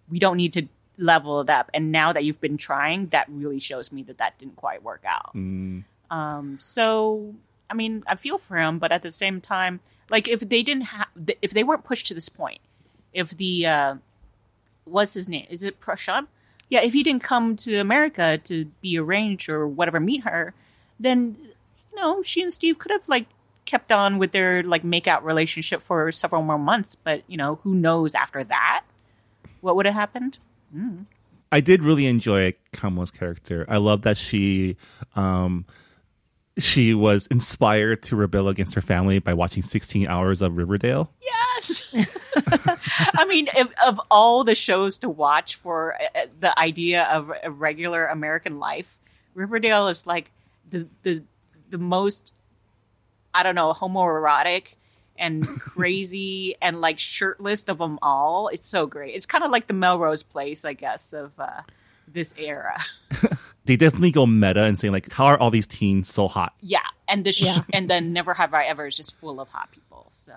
[0.09, 0.69] We don't need to
[0.99, 4.39] level it up, and now that you've been trying, that really shows me that that
[4.39, 5.35] didn't quite work out.
[5.35, 5.83] Mm.
[6.13, 7.35] Um, so
[7.69, 9.81] I mean, I feel for him, but at the same time,
[10.11, 11.09] like if they didn't have,
[11.43, 12.61] if they weren't pushed to this point,
[13.13, 13.95] if the uh,
[14.85, 15.49] what's his name?
[15.51, 16.29] Is it Prashant?
[16.69, 20.55] Yeah, if he didn't come to America to be arranged or whatever, meet her,
[21.01, 23.27] then you know she and Steve could have like
[23.73, 26.95] kept on with their like make out relationship for several more months.
[26.95, 28.85] But you know, who knows after that,
[29.63, 30.39] what would have happened?
[31.51, 33.65] I did really enjoy Kamala's character.
[33.69, 34.77] I love that she
[35.17, 35.65] um
[36.59, 41.11] she was inspired to rebel against her family by watching 16 hours of Riverdale.
[41.23, 41.95] Yes.
[43.15, 47.33] I mean, if, of all the shows to watch for uh, uh, the idea of
[47.43, 49.01] a regular American life,
[49.33, 50.31] Riverdale is like
[50.69, 51.25] the the
[51.71, 52.35] the most
[53.35, 54.75] I don't know homoerotic
[55.17, 58.49] and crazy and like shirtless of them all.
[58.49, 59.15] It's so great.
[59.15, 61.63] It's kind of like the Melrose Place, I guess, of uh,
[62.09, 62.83] this era.
[63.65, 66.53] They definitely go meta and saying like how are all these teens so hot?
[66.61, 67.59] Yeah, and the sh- Yeah.
[67.73, 70.11] and then Never Have I Ever is just full of hot people.
[70.17, 70.33] So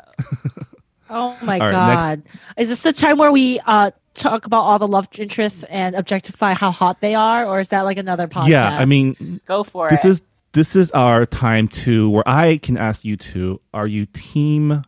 [1.10, 2.24] Oh my All right, god!
[2.58, 6.54] Is this the time where we uh talk about all the love interests and objectify
[6.54, 8.48] how hot they are, or is that like another podcast?
[8.48, 9.90] Yeah, I mean go for it.
[9.90, 10.10] this it.
[10.10, 10.24] is
[10.56, 14.84] this is our time to where I can ask you two, are you team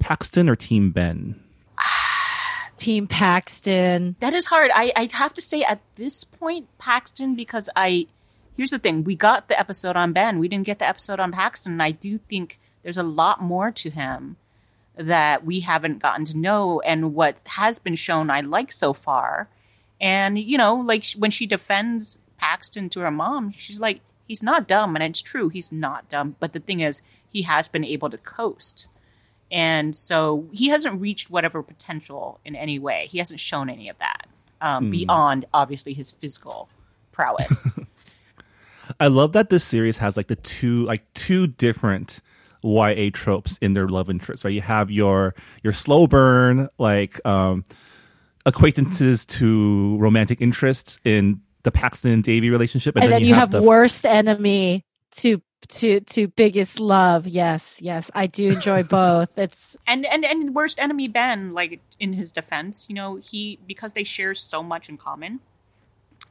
[0.00, 1.40] Paxton or team Ben?
[2.76, 4.16] Team Paxton.
[4.18, 4.72] That is hard.
[4.74, 8.08] I, I have to say at this point, Paxton, because I
[8.56, 11.30] here's the thing: we got the episode on Ben, we didn't get the episode on
[11.30, 11.74] Paxton.
[11.74, 14.36] And I do think there's a lot more to him
[14.96, 19.48] that we haven't gotten to know, and what has been shown, I like so far.
[20.00, 24.00] And you know, like when she defends Paxton to her mom, she's like,
[24.32, 26.36] "He's not dumb," and it's true, he's not dumb.
[26.40, 28.88] But the thing is, he has been able to coast.
[29.50, 33.08] And so he hasn't reached whatever potential in any way.
[33.10, 34.26] He hasn't shown any of that
[34.62, 36.70] um, beyond, obviously, his physical
[37.12, 37.70] prowess.
[39.00, 42.20] I love that this series has like the two like two different
[42.62, 44.54] YA tropes in their love interests, right?
[44.54, 47.64] You have your your slow burn, like um
[48.46, 53.62] acquaintances to romantic interests in the Paxton and Devi relationship, And, then, you have, the
[53.62, 57.26] worst enemy to to to biggest love.
[57.26, 59.38] Yes, yes, I do enjoy both.
[59.38, 63.92] It's and and and worst enemy Ben, like in his defense, you know, he because
[63.92, 65.40] they share so much in common.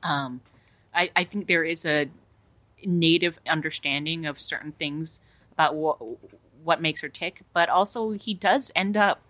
[0.03, 0.41] Um,
[0.93, 2.09] I I think there is a
[2.84, 5.19] native understanding of certain things
[5.53, 5.97] about what
[6.63, 9.21] what makes her tick, but also he does end up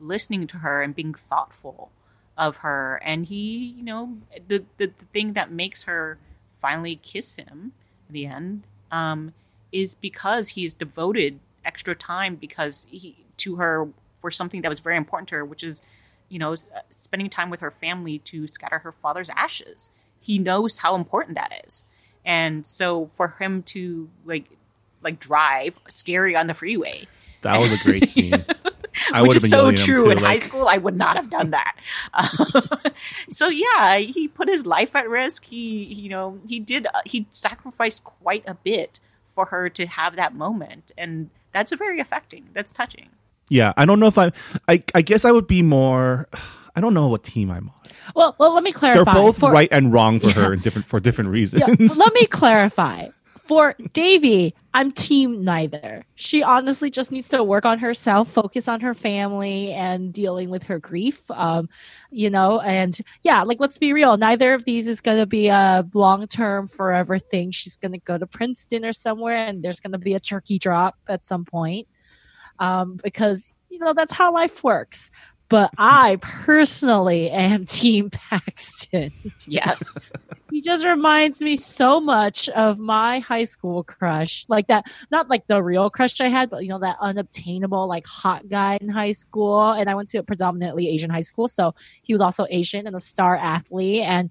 [0.00, 1.90] listening to her and being thoughtful
[2.38, 4.16] of her, and he, you know,
[4.46, 6.18] the the, the thing that makes her
[6.52, 7.72] finally kiss him
[8.08, 9.34] at the end um,
[9.72, 13.88] is because he's devoted extra time because he to her
[14.20, 15.82] for something that was very important to her, which is,
[16.28, 19.90] you know, uh, spending time with her family to scatter her father's ashes.
[20.20, 21.84] He knows how important that is,
[22.24, 24.48] and so for him to like
[25.02, 27.06] like drive scary on the freeway,
[27.42, 28.44] that was a great scene.
[29.12, 30.68] I which is so yelling at him, true too, in high school.
[30.68, 31.76] I would not have done that.
[32.14, 32.60] Uh,
[33.30, 35.44] so yeah, he put his life at risk.
[35.46, 36.86] He, you know, he did.
[36.86, 39.00] Uh, he sacrificed quite a bit
[39.34, 42.48] for her to have that moment, and that's very affecting.
[42.52, 43.08] That's touching.
[43.50, 44.30] Yeah, I don't know if I,
[44.68, 46.26] I, I guess I would be more.
[46.76, 47.74] I don't know what team I'm on.
[48.14, 48.36] well.
[48.38, 49.02] Well, let me clarify.
[49.04, 50.32] They're both For- right and wrong for Yeah.
[50.34, 51.62] her in different for different reasons.
[51.66, 53.08] Yeah, let me clarify.
[53.48, 56.04] For Devi, I'm team neither.
[56.16, 60.64] She honestly just needs to work on herself, focus on her family, and dealing with
[60.64, 61.30] her grief.
[61.30, 61.70] Um,
[62.10, 64.18] you know, and yeah, like let's be real.
[64.18, 67.50] Neither of these is going to be a long term, forever thing.
[67.50, 70.58] She's going to go to Princeton or somewhere, and there's going to be a turkey
[70.58, 71.88] drop at some point.
[72.58, 75.10] Um, because you know that's how life works.
[75.48, 79.12] But I personally am Team Paxton.
[79.46, 80.06] Yes,
[80.50, 84.44] he just reminds me so much of my high school crush.
[84.48, 88.06] Like that not like the real crush i had but you know that unobtainable like
[88.06, 89.72] hot guy in high school.
[89.72, 92.96] And i went to a predominantly asian high school so he was also asian and
[92.96, 94.02] a star athlete.
[94.02, 94.30] And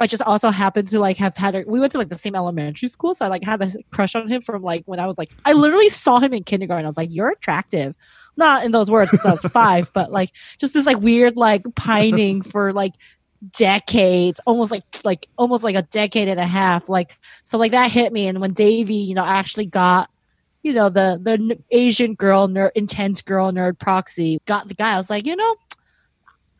[0.00, 2.34] I just also happened to like have had a, we went to like the same
[2.34, 5.16] elementary school, so I like had a crush on him from like when I was
[5.16, 6.84] like I literally saw him in kindergarten.
[6.84, 7.94] I was like, "You're attractive,"
[8.36, 11.62] not in those words because I was five, but like just this like weird like
[11.74, 12.92] pining for like
[13.52, 16.88] decades, almost like like almost like a decade and a half.
[16.88, 18.26] Like so, like that hit me.
[18.26, 20.10] And when Devi, you know, actually got,
[20.62, 24.94] you know, the the Asian girl, nerd, intense girl, nerd proxy, got the guy.
[24.94, 25.56] I was like, you know,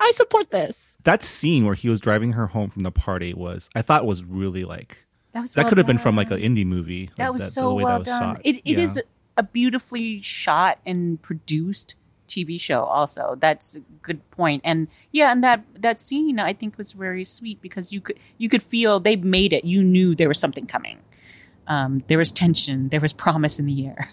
[0.01, 0.99] I support this.
[1.05, 4.23] That scene where he was driving her home from the party was, I thought, was
[4.25, 7.11] really like That was that well could have been from like an indie movie.
[7.17, 8.35] That like was the so way well that was done.
[8.37, 8.43] shot.
[8.45, 8.85] It it Yeah.
[8.85, 9.03] is
[9.37, 11.97] a beautifully shot and produced
[12.29, 12.85] TV show.
[12.85, 14.63] Also, that's a good point.
[14.65, 18.49] And yeah, and that that scene I think was very sweet because you could you
[18.49, 19.65] could feel they made it.
[19.65, 20.99] You knew there was something coming.
[21.67, 22.89] Um, there was tension.
[22.91, 24.11] There was promise in the air,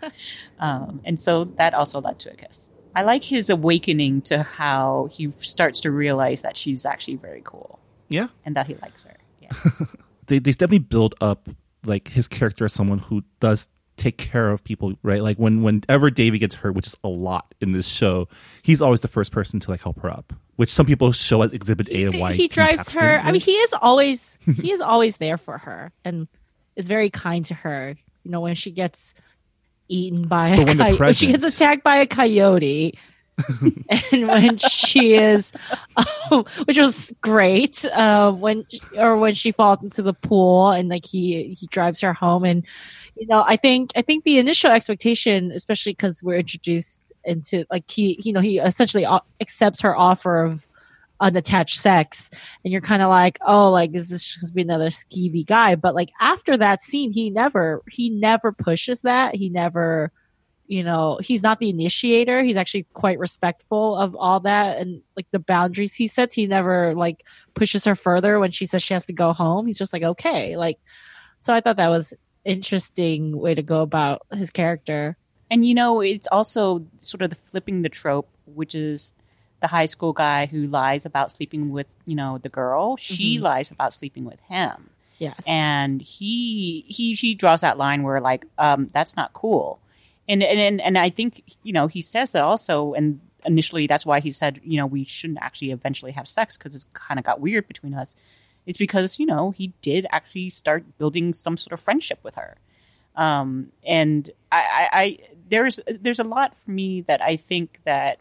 [0.60, 2.70] um, and so that also led to a kiss.
[2.94, 7.80] I like his awakening to how he starts to realize that she's actually very cool
[8.08, 8.28] yeah.
[8.44, 9.16] and that he likes her.
[9.40, 9.50] Yeah.
[10.26, 11.48] they they definitely build up
[11.84, 15.22] like his character as someone who does take care of people, right?
[15.22, 18.28] Like when whenever Devi gets hurt, which is a lot in this show,
[18.62, 20.32] he's always the first person to like help her up.
[20.56, 23.18] Which some people show as Exhibit A why he drives her.
[23.18, 26.28] I mean, he is always he is always there for her and
[26.76, 27.96] is very kind to her.
[28.22, 29.14] You know, when she gets
[29.88, 32.98] eaten by a But coyote, when she gets attacked by a coyote,
[34.12, 35.52] and when she is,
[35.96, 37.84] oh, which was great.
[37.86, 38.64] Uh, when
[38.96, 42.44] or when she falls into the pool and like he he drives her home.
[42.44, 42.64] And
[43.16, 47.88] you know i think i think the initial expectation especially because we're introduced into like
[47.88, 49.06] he you know he essentially
[49.40, 50.66] accepts her offer of
[51.20, 52.30] unattached sex.
[52.64, 55.74] And you're kind of like oh like is this just be another skeevy guy?
[55.74, 59.34] But like after that scene he never he never pushes that.
[59.34, 60.12] He never
[60.74, 65.28] you know he's not the initiator he's actually quite respectful of all that and like
[65.30, 67.18] the boundaries he sets he never like
[67.54, 70.56] pushes her further when she says she has to go home he's just like okay
[70.64, 70.78] like
[71.38, 72.12] so i thought that was
[72.44, 75.16] interesting way to go about his character
[75.50, 79.12] And you know, it's also sort of the flipping the trope, which is
[79.60, 82.96] the high school guy who lies about sleeping with, you know, the girl.
[82.96, 83.42] She Mhm.
[83.48, 84.90] lies about sleeping with him.
[85.18, 89.78] yes And he he he draws that line where like, um, that's not cool.
[90.28, 94.20] And and and, I think, you know, he says that also and initially that's why
[94.20, 97.40] he said, you know, we shouldn't actually eventually have sex because it's kind of got
[97.40, 98.16] weird between us.
[98.66, 102.56] It's because, you know, he did actually start building some sort of friendship with her
[103.16, 105.18] um, and I, I, I
[105.48, 108.18] there's there's a lot for me that I think that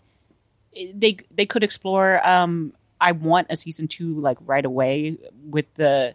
[0.75, 2.25] they they could explore.
[2.27, 5.17] Um, I want a season two like right away
[5.49, 6.13] with the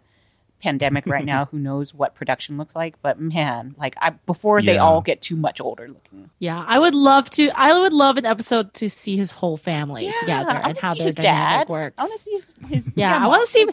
[0.61, 1.45] pandemic right now.
[1.45, 3.01] Who knows what production looks like?
[3.01, 6.29] But man, like I before they all get too much older looking.
[6.39, 10.05] yeah i would love to i would love an episode to see his whole family
[10.05, 11.69] Yeah, together I and how see their his dynamic dad.
[11.69, 13.65] works I want to see his, his yeah i want to see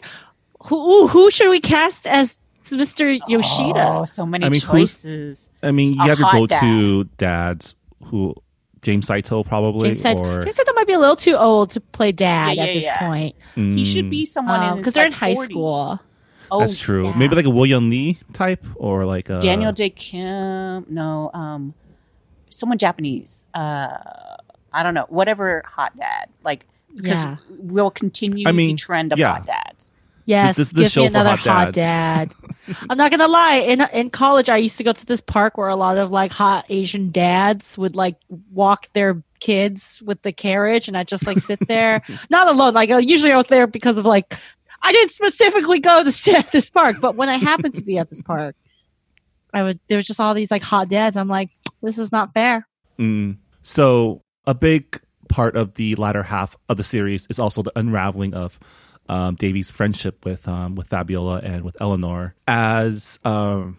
[0.63, 5.49] who who should we cast as mr yoshida Oh, so many I mean, choices.
[5.63, 7.75] I mean, you A have your go-to dads
[8.05, 8.35] who
[8.81, 11.71] James Saito probably James said, or James said that might be a little too old
[11.71, 12.99] to play dad Yeah, at this yeah.
[12.99, 15.43] point He should Mm, be someone in because his, they're like, in high 40s.
[15.45, 15.99] school.
[16.51, 17.07] Oh, That's true.
[17.07, 17.13] yeah.
[17.17, 20.85] Maybe like a William Lee type or like a Daniel Dae Kim.
[20.89, 21.73] No, um,
[22.49, 23.43] someone Japanese.
[23.53, 23.89] Uh,
[24.73, 25.05] I don't know.
[25.09, 26.29] Whatever hot dad.
[26.43, 27.37] Like because Yeah.
[27.49, 29.33] we'll continue I mean, the trend of yeah.
[29.33, 29.91] hot dads.
[30.25, 32.33] Yes, This- this is the give me show for another hot hot, dad.
[32.89, 33.55] I'm not gonna lie.
[33.57, 36.33] In in college, I used to go to this park where a lot of like
[36.33, 38.15] hot Asian dads would like
[38.51, 42.73] walk their kids with the carriage, and I just like sit there, not alone.
[42.73, 44.35] Like uh, usually out there because of like
[44.81, 47.97] I didn't specifically go to sit at this park, but when I happened to be
[47.97, 48.55] at this park,
[49.53, 51.17] I would there was just all these like hot dads.
[51.17, 51.51] I'm like,
[51.81, 52.67] this is not fair.
[52.99, 53.37] Mm.
[53.61, 58.33] So a big part of the latter half of the series is also the unraveling
[58.33, 58.59] of
[59.09, 62.35] um, Devi's friendship with um, with Fabiola and with Eleanor.
[62.47, 63.77] As um,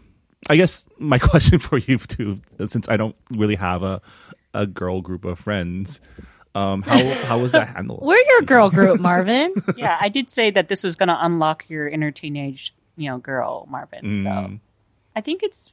[0.49, 4.01] I guess my question for you too, since I don't really have a
[4.55, 6.01] a girl group of friends,
[6.55, 8.01] um, how how was that handled?
[8.03, 9.55] We're your girl group, Marvin.
[9.77, 13.19] yeah, I did say that this was going to unlock your inner teenage, you know,
[13.19, 14.23] girl, Marvin.
[14.23, 14.61] So Mm.
[15.17, 15.73] I think it's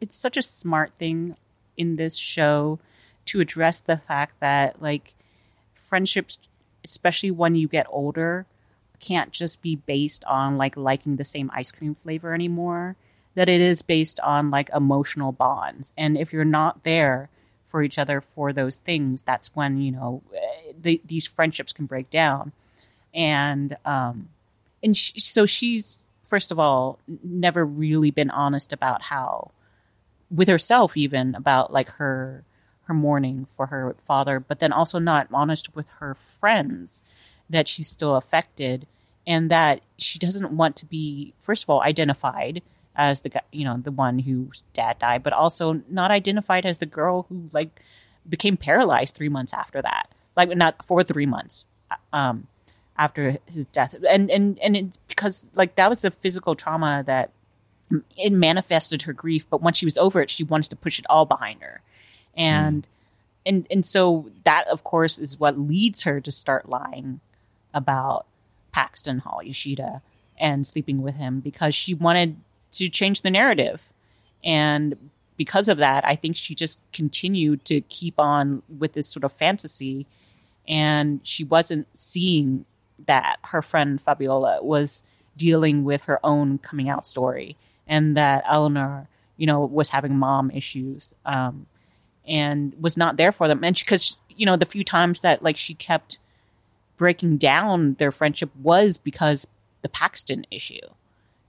[0.00, 1.36] it's such a smart thing
[1.76, 2.78] in this show
[3.26, 5.14] to address the fact that like
[5.74, 6.38] friendships,
[6.84, 8.46] especially when you get older,
[8.98, 12.96] can't just be based on like liking the same ice cream flavor anymore.
[13.34, 17.30] That it is based on like emotional bonds, and if you're not there
[17.72, 20.22] for each other for those things, that's when you know
[20.80, 22.52] the, these friendships can break down.
[23.14, 24.28] And um,
[24.82, 29.50] and sh- so she's first of all never really been honest about how
[30.30, 32.44] with herself even about like her
[32.84, 37.02] her mourning for her father but then also not honest with her friends
[37.50, 38.86] that she's still affected
[39.26, 42.62] and that she doesn't want to be first of all identified
[42.94, 46.78] as the guy you know the one whose dad died but also not identified as
[46.78, 47.80] the girl who like
[48.28, 50.08] became paralyzed three months after that.
[50.36, 51.66] Like not for three months
[52.12, 52.46] um
[52.96, 57.30] after his death, and and and it's because like that was a physical trauma that
[58.16, 59.48] it manifested her grief.
[59.48, 61.80] But once she was over it, she wanted to push it all behind her,
[62.36, 62.86] and
[63.44, 67.20] and and so that of course is what leads her to start lying
[67.74, 68.26] about
[68.72, 70.02] Paxton Hall Yoshida
[70.38, 72.36] and sleeping with him because she wanted
[72.72, 73.88] to change the narrative.
[74.44, 79.24] And because of that, I think she just continued to keep on with this sort
[79.24, 80.06] of fantasy.
[80.68, 82.64] And she wasn't seeing
[83.06, 85.04] that her friend Fabiola was
[85.36, 87.56] dealing with her own coming out story
[87.86, 91.66] and that Eleanor, you know, was having mom issues um,
[92.26, 93.64] and was not there for them.
[93.64, 96.18] And because, you know, the few times that like she kept
[96.96, 99.46] breaking down their friendship was because
[99.82, 100.86] the Paxton issue,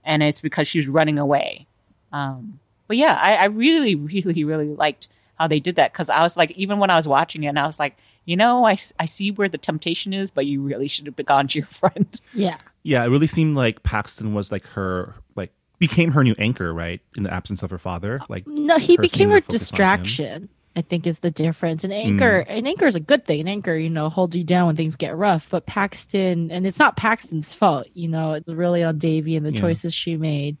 [0.04, 1.66] and it's because she was running away.
[2.12, 6.22] Um, but yeah, I, I really, really, really liked how they did that because I
[6.22, 8.76] was like, even when I was watching it, and I was like, you know, I,
[8.98, 12.20] I see where the temptation is, but you really should have gone to your friend.
[12.32, 12.58] Yeah.
[12.82, 17.00] Yeah, it really seemed like Paxton was like her like became her new anchor, right?
[17.16, 19.80] In the absence of her father, like No, he her became her the focus on
[19.80, 20.02] him.
[20.02, 20.48] distraction.
[20.76, 21.84] I think is the difference.
[21.84, 23.40] An anchor, an anchor is a good thing.
[23.40, 25.48] An anchor, you know, holds you down when things get rough.
[25.50, 27.86] But Paxton, and it's not Paxton's fault.
[27.94, 29.60] You know, it's really on Devi and the Yeah.
[29.60, 30.58] choices she made.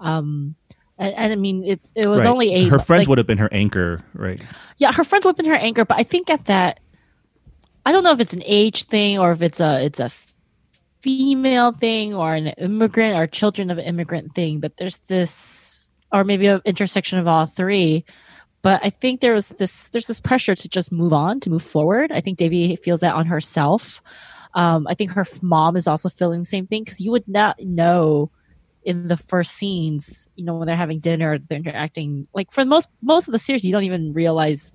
[0.00, 0.54] Um,
[0.98, 2.28] and, and I mean, it's it was Right.
[2.30, 2.68] only eight.
[2.68, 4.40] Her friends like, would have been her anchor, right?
[4.76, 5.84] yeah, her friends would have been her anchor.
[5.86, 6.80] But I think at that,
[7.86, 10.10] I don't know if it's an age thing or if it's a it's a
[11.02, 14.60] female thing or an immigrant or children of an immigrant thing.
[14.60, 18.04] But there's this, or maybe an intersection of all three.
[18.68, 21.62] But I think there was this there's this pressure to just move on, to move
[21.62, 22.12] forward.
[22.12, 24.02] I think Devi feels that on herself.
[24.52, 27.58] Um, I think her mom is also feeling the same thing because you would not
[27.60, 28.30] know
[28.82, 32.28] in the first scenes, you know, when they're having dinner, they're interacting.
[32.34, 34.74] Like for most most of the series, you don't even realize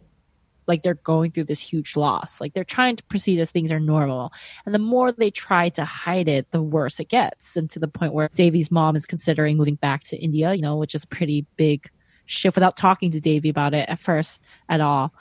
[0.66, 2.42] like they're going through this huge loss.
[2.42, 4.34] Like they're trying to proceed as things are normal,
[4.66, 7.56] and the more they try to hide it, the worse it gets.
[7.56, 10.78] And to the point where Devi's mom is considering moving back to India, you know,
[10.78, 11.92] which is pretty big
[12.26, 15.14] shift without talking to Devi about it at first at all.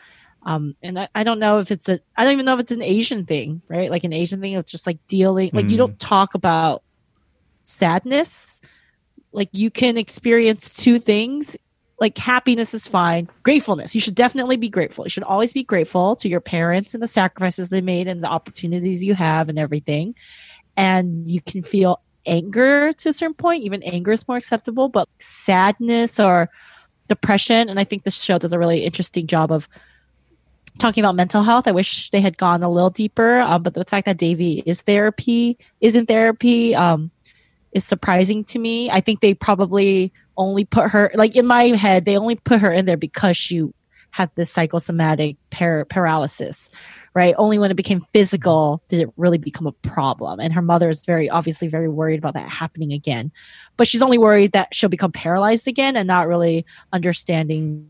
[0.44, 2.72] Um, and I, I don't know if it's a, I don't even know if it's
[2.72, 3.90] an Asian thing, right?
[3.90, 4.54] Like an Asian thing.
[4.54, 5.78] It's just like dealing, like you Mm.
[5.78, 6.82] don't talk about
[7.62, 8.60] sadness.
[9.32, 11.56] Like you can experience two things.
[12.00, 13.28] Like happiness is fine.
[13.44, 13.94] Gratefulness.
[13.94, 15.04] You should definitely be grateful.
[15.04, 18.28] You should always be grateful to your parents and the sacrifices they made and the
[18.28, 20.16] opportunities you have and everything.
[20.76, 23.62] And you can feel anger to a certain point.
[23.62, 26.50] Even anger is more acceptable, but sadness or
[27.14, 27.68] depression.
[27.68, 29.68] And I think this show does a really interesting job of
[30.78, 31.68] talking about mental health.
[31.68, 33.40] I wish they had gone a little deeper.
[33.40, 37.10] Um, but the fact that Devi is therapy, is in therapy, um,
[37.72, 38.90] is surprising to me.
[38.90, 42.72] I think they probably only put her, like in my head, they only put her
[42.72, 43.68] in there because she
[44.10, 46.70] had this psychosomatic par- paralysis,
[47.14, 47.34] right?
[47.38, 50.40] Only when it became physical did it really become a problem.
[50.40, 53.30] And her mother is very, obviously, very worried about that happening again.
[53.76, 57.88] But she's only worried that she'll become paralyzed again and not really understanding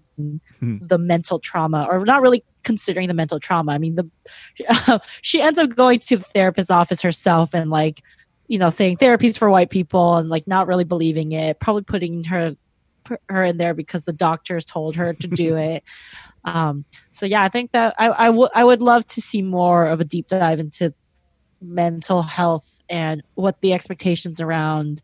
[0.60, 0.76] Hmm.
[0.82, 3.72] the mental trauma or not really considering the mental trauma.
[3.72, 8.02] I mean, the she ends up going to the therapist's office herself and like,
[8.46, 12.24] you know, saying therapy's for white people and like not really believing it, probably putting
[12.24, 12.56] her
[13.28, 15.82] her in there because the doctors told her to do it.
[16.44, 20.04] Um, so yeah, I think that I I would love to see more of a
[20.04, 20.92] deep dive into
[21.60, 25.02] mental health and what the expectations around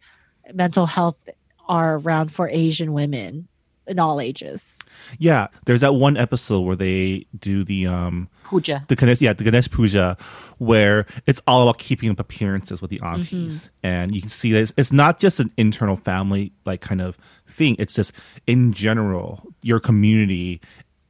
[0.52, 1.28] mental health
[1.68, 3.48] are around for Asian women
[3.88, 4.78] in all ages.
[5.18, 8.84] Yeah, there's that one episode where they do the um Puja.
[8.88, 10.16] the Ganesh, yeah, the Ganesh Puja,
[10.58, 14.60] where it's all about keeping up appearances with the aunties, and you can see that
[14.60, 17.16] it's, it's not just an internal family like kind of
[17.46, 17.76] thing.
[17.78, 18.12] It's just
[18.46, 20.60] in general your community,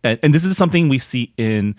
[0.04, 1.76] and, and this is something we see in.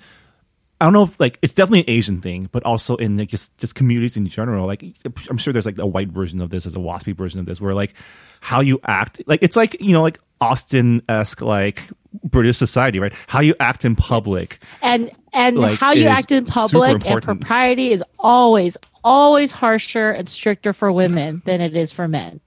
[0.81, 3.57] I don't know if like it's definitely an Asian thing, but also in like just
[3.57, 4.65] just communities in general.
[4.65, 4.83] Like
[5.29, 7.59] I'm sure there's like a white version of this, there's a waspy version of this,
[7.59, 7.93] where like
[8.39, 11.83] how you act, like it's like you know like Austen esque like
[12.23, 13.13] British society, right?
[13.27, 14.59] How you act in public.
[14.81, 20.29] and and Like, how you act in public and propriety is always always harsher and
[20.29, 22.41] stricter for women than it is for men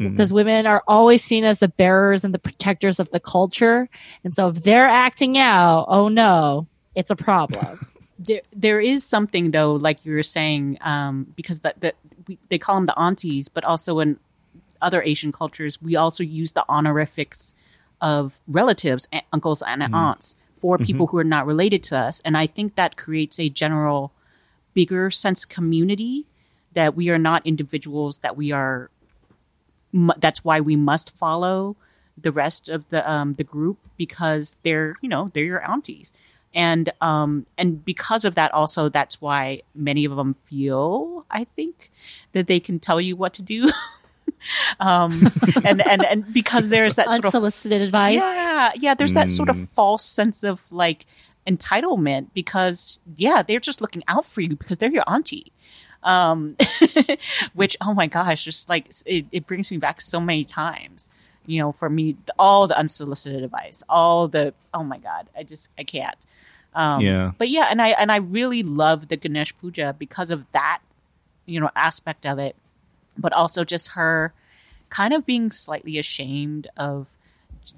[0.00, 0.12] Mm.
[0.12, 3.88] because women are always seen as the bearers and the protectors of the culture
[4.24, 7.86] and so if they're acting out oh no it's a problem
[8.22, 11.96] There, there is something though, like you were saying, um, because that that
[12.28, 14.18] we, they call them the aunties, but also in
[14.82, 17.54] other Asian cultures, we also use the honorifics
[18.02, 22.36] of relatives, a- uncles and aunts, for people who are not related to us, and
[22.36, 24.12] I think that creates a general,
[24.74, 26.26] bigger sense community
[26.74, 28.90] that we are not individuals that we are.
[29.92, 31.76] Mu- That's why we must follow
[32.20, 36.12] the rest of the um, the group because they're you know they're your aunties
[36.52, 41.90] and um and because of that also that's why many of them feel i think
[42.32, 43.70] that they can tell you what to do
[44.80, 45.30] um
[45.64, 48.16] and and and because there's that sort of Unsolicited advice.
[48.20, 49.68] yeah yeah there's that sort of Mm.
[49.70, 51.06] false sense of like
[51.46, 55.52] entitlement because yeah they're just looking out for you because they're your auntie
[56.02, 56.56] um
[57.54, 61.08] which oh my gosh just like it, it brings me back so many times
[61.46, 65.68] you know for me all the unsolicited advice all the oh my god i just
[65.78, 66.16] i can't
[66.74, 67.32] um Yeah.
[67.36, 70.80] but yeah and i and i really love the ganesh puja because of that
[71.46, 72.56] you know aspect of it
[73.18, 74.32] but also just her
[74.88, 77.10] kind of being slightly ashamed of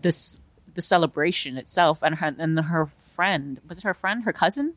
[0.03, 0.41] this
[0.75, 4.75] the celebration itself and her and her friend was it her friend her cousin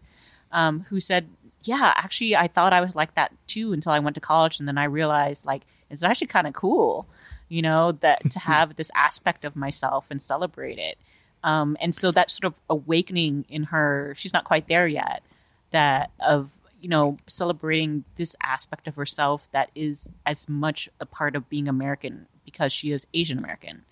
[0.52, 1.28] um, who said
[1.68, 4.68] yeah actually i thought i was like that too until i went to college and
[4.68, 7.07] then i realized like it's actually kind of cool
[7.49, 10.97] you know that to have this aspect of myself and celebrate it.
[11.43, 15.22] Um, and so that sort of awakening in her she's not quite there yet
[15.70, 16.49] that of
[16.82, 21.68] you know celebrating this aspect of herself that is as much a part of being
[21.68, 23.84] american because she is asian american.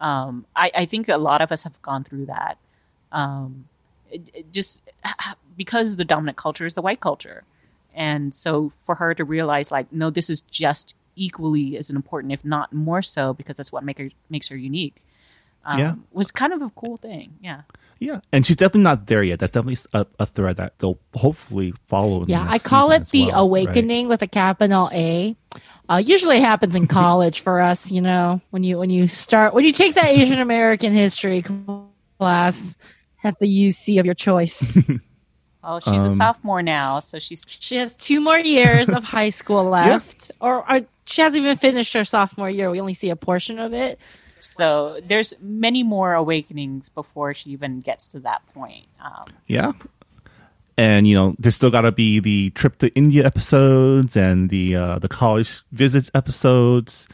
[0.00, 2.58] Um, I, I think a lot of us have gone through that.
[3.12, 3.68] Um,
[4.50, 4.80] just
[5.56, 7.44] because the dominant culture is the white culture
[7.94, 12.44] and so for her to realize like no this is just equally as important if
[12.44, 15.02] not more so because that's what make her, makes her unique
[15.64, 15.94] um, Yeah.
[16.12, 17.62] was kind of a cool thing yeah
[18.00, 19.38] Yeah, and she's definitely not there yet.
[19.38, 22.22] That's definitely a, a thread that they'll hopefully follow.
[22.22, 25.36] In the Yeah, I call it the well, awakening with a capital A.
[25.88, 29.54] Uh, usually it happens in college for us, you know, when you when you start
[29.54, 31.44] when you take that Asian American history
[32.18, 32.76] class
[33.24, 34.78] at the UC of your choice.
[35.64, 39.28] oh she's a Um, sophomore now so she's she has two more years of high
[39.30, 42.70] school left, or, or she hasn't even finished her sophomore year.
[42.70, 43.98] We only see a portion of it.
[44.40, 49.72] so there's many more awakenings before she even gets to that point um, Yeah,
[50.76, 54.74] and you know, there's still got to be the trip to India episodes and the
[54.74, 57.06] uh, the college visits episodes.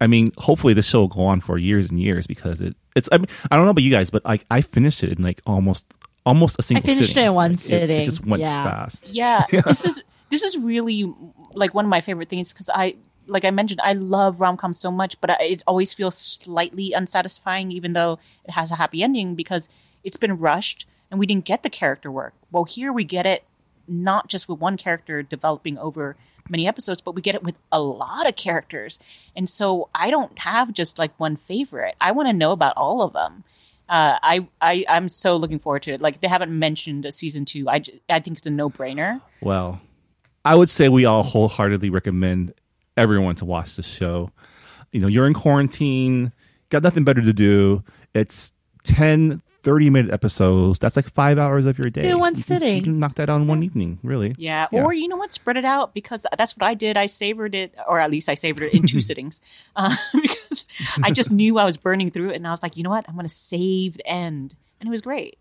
[0.00, 3.08] I mean, hopefully this show will go on for years and years because it it's.
[3.12, 5.40] I mean, I don't know about you guys, but like I finished it in like
[5.46, 5.92] almost
[6.24, 6.82] almost a single.
[6.82, 7.24] I finished sitting.
[7.24, 8.64] it in one Like, sitting, It, just went yeah.
[8.64, 9.08] fast.
[9.10, 11.12] yeah, this is this is really
[11.54, 14.78] like one of my favorite things because I like I mentioned I love rom coms
[14.78, 19.02] so much, but I, it always feels slightly unsatisfying, even though it has a happy
[19.02, 19.68] ending because
[20.04, 22.34] it's been rushed and we didn't get the character work.
[22.50, 23.44] Well, here we get it
[23.88, 26.16] not just with one character developing over
[26.48, 28.98] many episodes, but we get it with a lot of characters,
[29.36, 31.94] and so I don't have just like one favorite.
[32.00, 33.44] I want to know about all of them.
[33.88, 36.00] Uh, I, I I'm so looking forward to it.
[36.00, 37.68] Like they haven't mentioned a season two.
[37.68, 39.20] I, I think it's a no brainer.
[39.40, 39.80] Well,
[40.44, 42.54] I would say we all wholeheartedly recommend
[42.96, 44.30] everyone to watch the show.
[44.92, 46.32] You know, you're in quarantine,
[46.68, 47.84] got nothing better to do.
[48.14, 48.52] It's
[48.84, 50.78] 10, 30 minute episodes.
[50.78, 52.08] That's like five hours of your day.
[52.08, 52.76] Do one You can- sitting.
[52.76, 54.34] You can knock that out in one evening, really.
[54.38, 54.66] Yeah.
[54.72, 54.82] Yeah.
[54.84, 55.32] Or you know what?
[55.32, 56.96] Spread it out because that's what I did.
[56.96, 59.40] I savored it, or at least I savored it in two sittings,
[59.76, 60.66] uh, because
[61.02, 63.04] I just knew I was burning through it, and I was like, you know what?
[63.08, 65.38] I'm going to save the end, and it was great.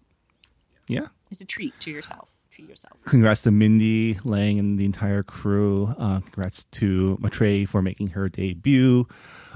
[0.88, 1.08] Yeah.
[1.32, 2.30] It's a treat to yourself.
[2.52, 2.98] Treat yourself.
[3.06, 5.96] Congrats to Mindy, Lang, and the entire crew.
[5.98, 9.08] Uh, congrats to Maitreyi for making her debut.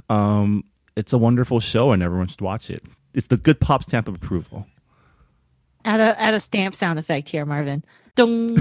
[0.10, 0.64] Um,
[0.96, 2.82] it's a wonderful show, and everyone should watch it.
[3.16, 4.68] It's the good pop stamp of approval.
[5.84, 7.84] Add a add a stamp sound effect here, Marvin.
[8.16, 8.58] Dung,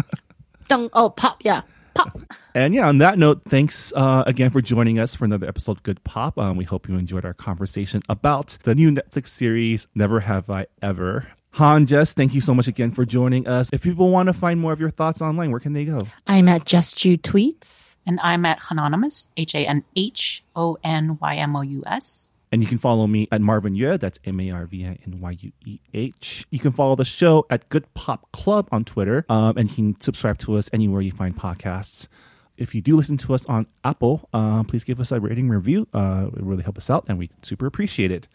[0.68, 0.90] dung.
[0.92, 1.38] Oh, pop.
[1.42, 1.62] Yeah,
[1.94, 2.20] pop.
[2.54, 5.82] And yeah, on that note, thanks uh, again for joining us for another episode of
[5.82, 6.38] Good Pop.
[6.38, 10.66] Um, we hope you enjoyed our conversation about the new Netflix series, Never Have I
[10.82, 11.28] Ever.
[11.54, 13.70] Han, Jess, thank you so much again for joining us.
[13.72, 16.06] If people want to find more of your thoughts online, where can they go?
[16.26, 17.90] I'm at Just You Tweets.
[18.06, 22.29] And I'm at Hanonymous, H A N H O N Y M O U S.
[22.52, 23.98] And you can follow me at Marvin Yueh.
[23.98, 26.46] That's M A R V I N Y U E H.
[26.50, 29.24] You can follow the show at Good Pop Club on Twitter.
[29.28, 32.08] Um, and you can subscribe to us anywhere you find podcasts.
[32.56, 35.88] If you do listen to us on Apple, uh, please give us a rating review.
[35.94, 38.28] Uh, it really helps us out, and we super appreciate it.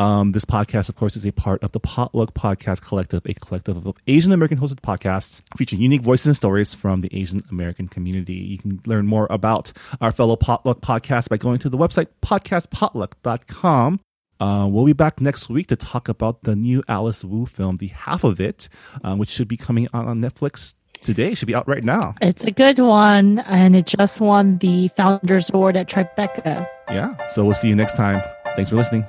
[0.00, 3.86] Um, this podcast, of course, is a part of the Potluck Podcast Collective, a collective
[3.86, 8.32] of Asian American hosted podcasts featuring unique voices and stories from the Asian American community.
[8.32, 14.00] You can learn more about our fellow Potluck podcasts by going to the website podcastpotluck.com.
[14.40, 17.88] Uh, we'll be back next week to talk about the new Alice Wu film, The
[17.88, 18.70] Half of It,
[19.04, 20.72] uh, which should be coming out on Netflix
[21.02, 21.32] today.
[21.32, 22.14] It should be out right now.
[22.22, 26.66] It's a good one, and it just won the Founders Award at Tribeca.
[26.88, 27.26] Yeah.
[27.26, 28.22] So we'll see you next time.
[28.56, 29.04] Thanks for listening.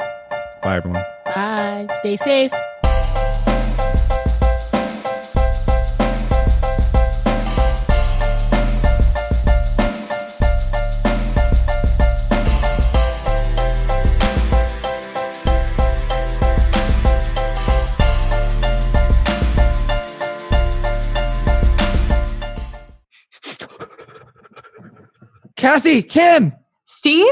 [0.62, 1.04] Bye, everyone.
[1.26, 1.88] Bye.
[2.00, 2.54] Stay safe.
[25.56, 26.54] Kathy, Kim,
[26.86, 27.26] Steve,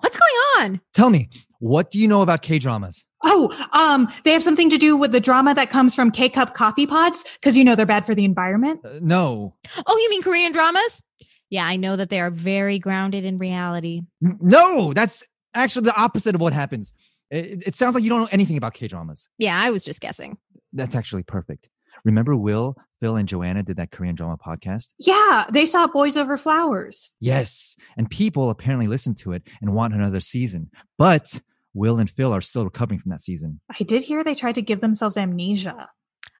[0.00, 0.80] what's going on?
[0.92, 1.30] Tell me,
[1.60, 3.06] what do you know about K dramas?
[3.22, 6.54] Oh, um, they have something to do with the drama that comes from K cup
[6.54, 8.80] coffee pods because you know they're bad for the environment.
[8.84, 9.54] Uh, no.
[9.86, 11.02] Oh, you mean Korean dramas?
[11.50, 14.02] Yeah, I know that they are very grounded in reality.
[14.24, 15.22] N- No, that's
[15.54, 16.92] actually the opposite of what happens.
[17.30, 19.28] It, it sounds like you don't know anything about K dramas.
[19.38, 20.38] Yeah, I was just guessing.
[20.72, 21.68] That's actually perfect.
[22.04, 24.94] Remember Will, Phil, and Joanna did that Korean drama podcast?
[24.98, 27.14] Yeah, they saw Boys Over Flowers.
[27.20, 27.76] Yes.
[27.98, 30.70] And people apparently listened to it and want another season.
[30.96, 31.40] But
[31.74, 33.60] Will and Phil are still recovering from that season.
[33.70, 35.88] I did hear they tried to give themselves amnesia.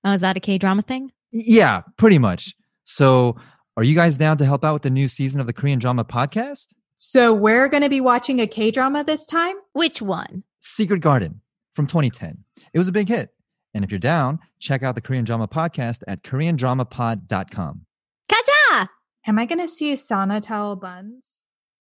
[0.05, 1.13] Oh, is that a K drama thing?
[1.31, 2.55] Yeah, pretty much.
[2.85, 3.37] So,
[3.77, 6.05] are you guys down to help out with the new season of the Korean drama
[6.05, 6.75] podcast?
[7.03, 9.57] So we're going to be watching a K drama this time?
[9.73, 10.43] Which one?
[10.61, 11.41] Secret Garden
[11.75, 12.45] from 2010.
[12.75, 13.31] It was a big hit.
[13.73, 17.87] And if you're down, check out the Korean drama podcast at koreandramapod.com.
[18.31, 18.89] Kaja!
[19.27, 21.40] Am I going to see sauna towel buns?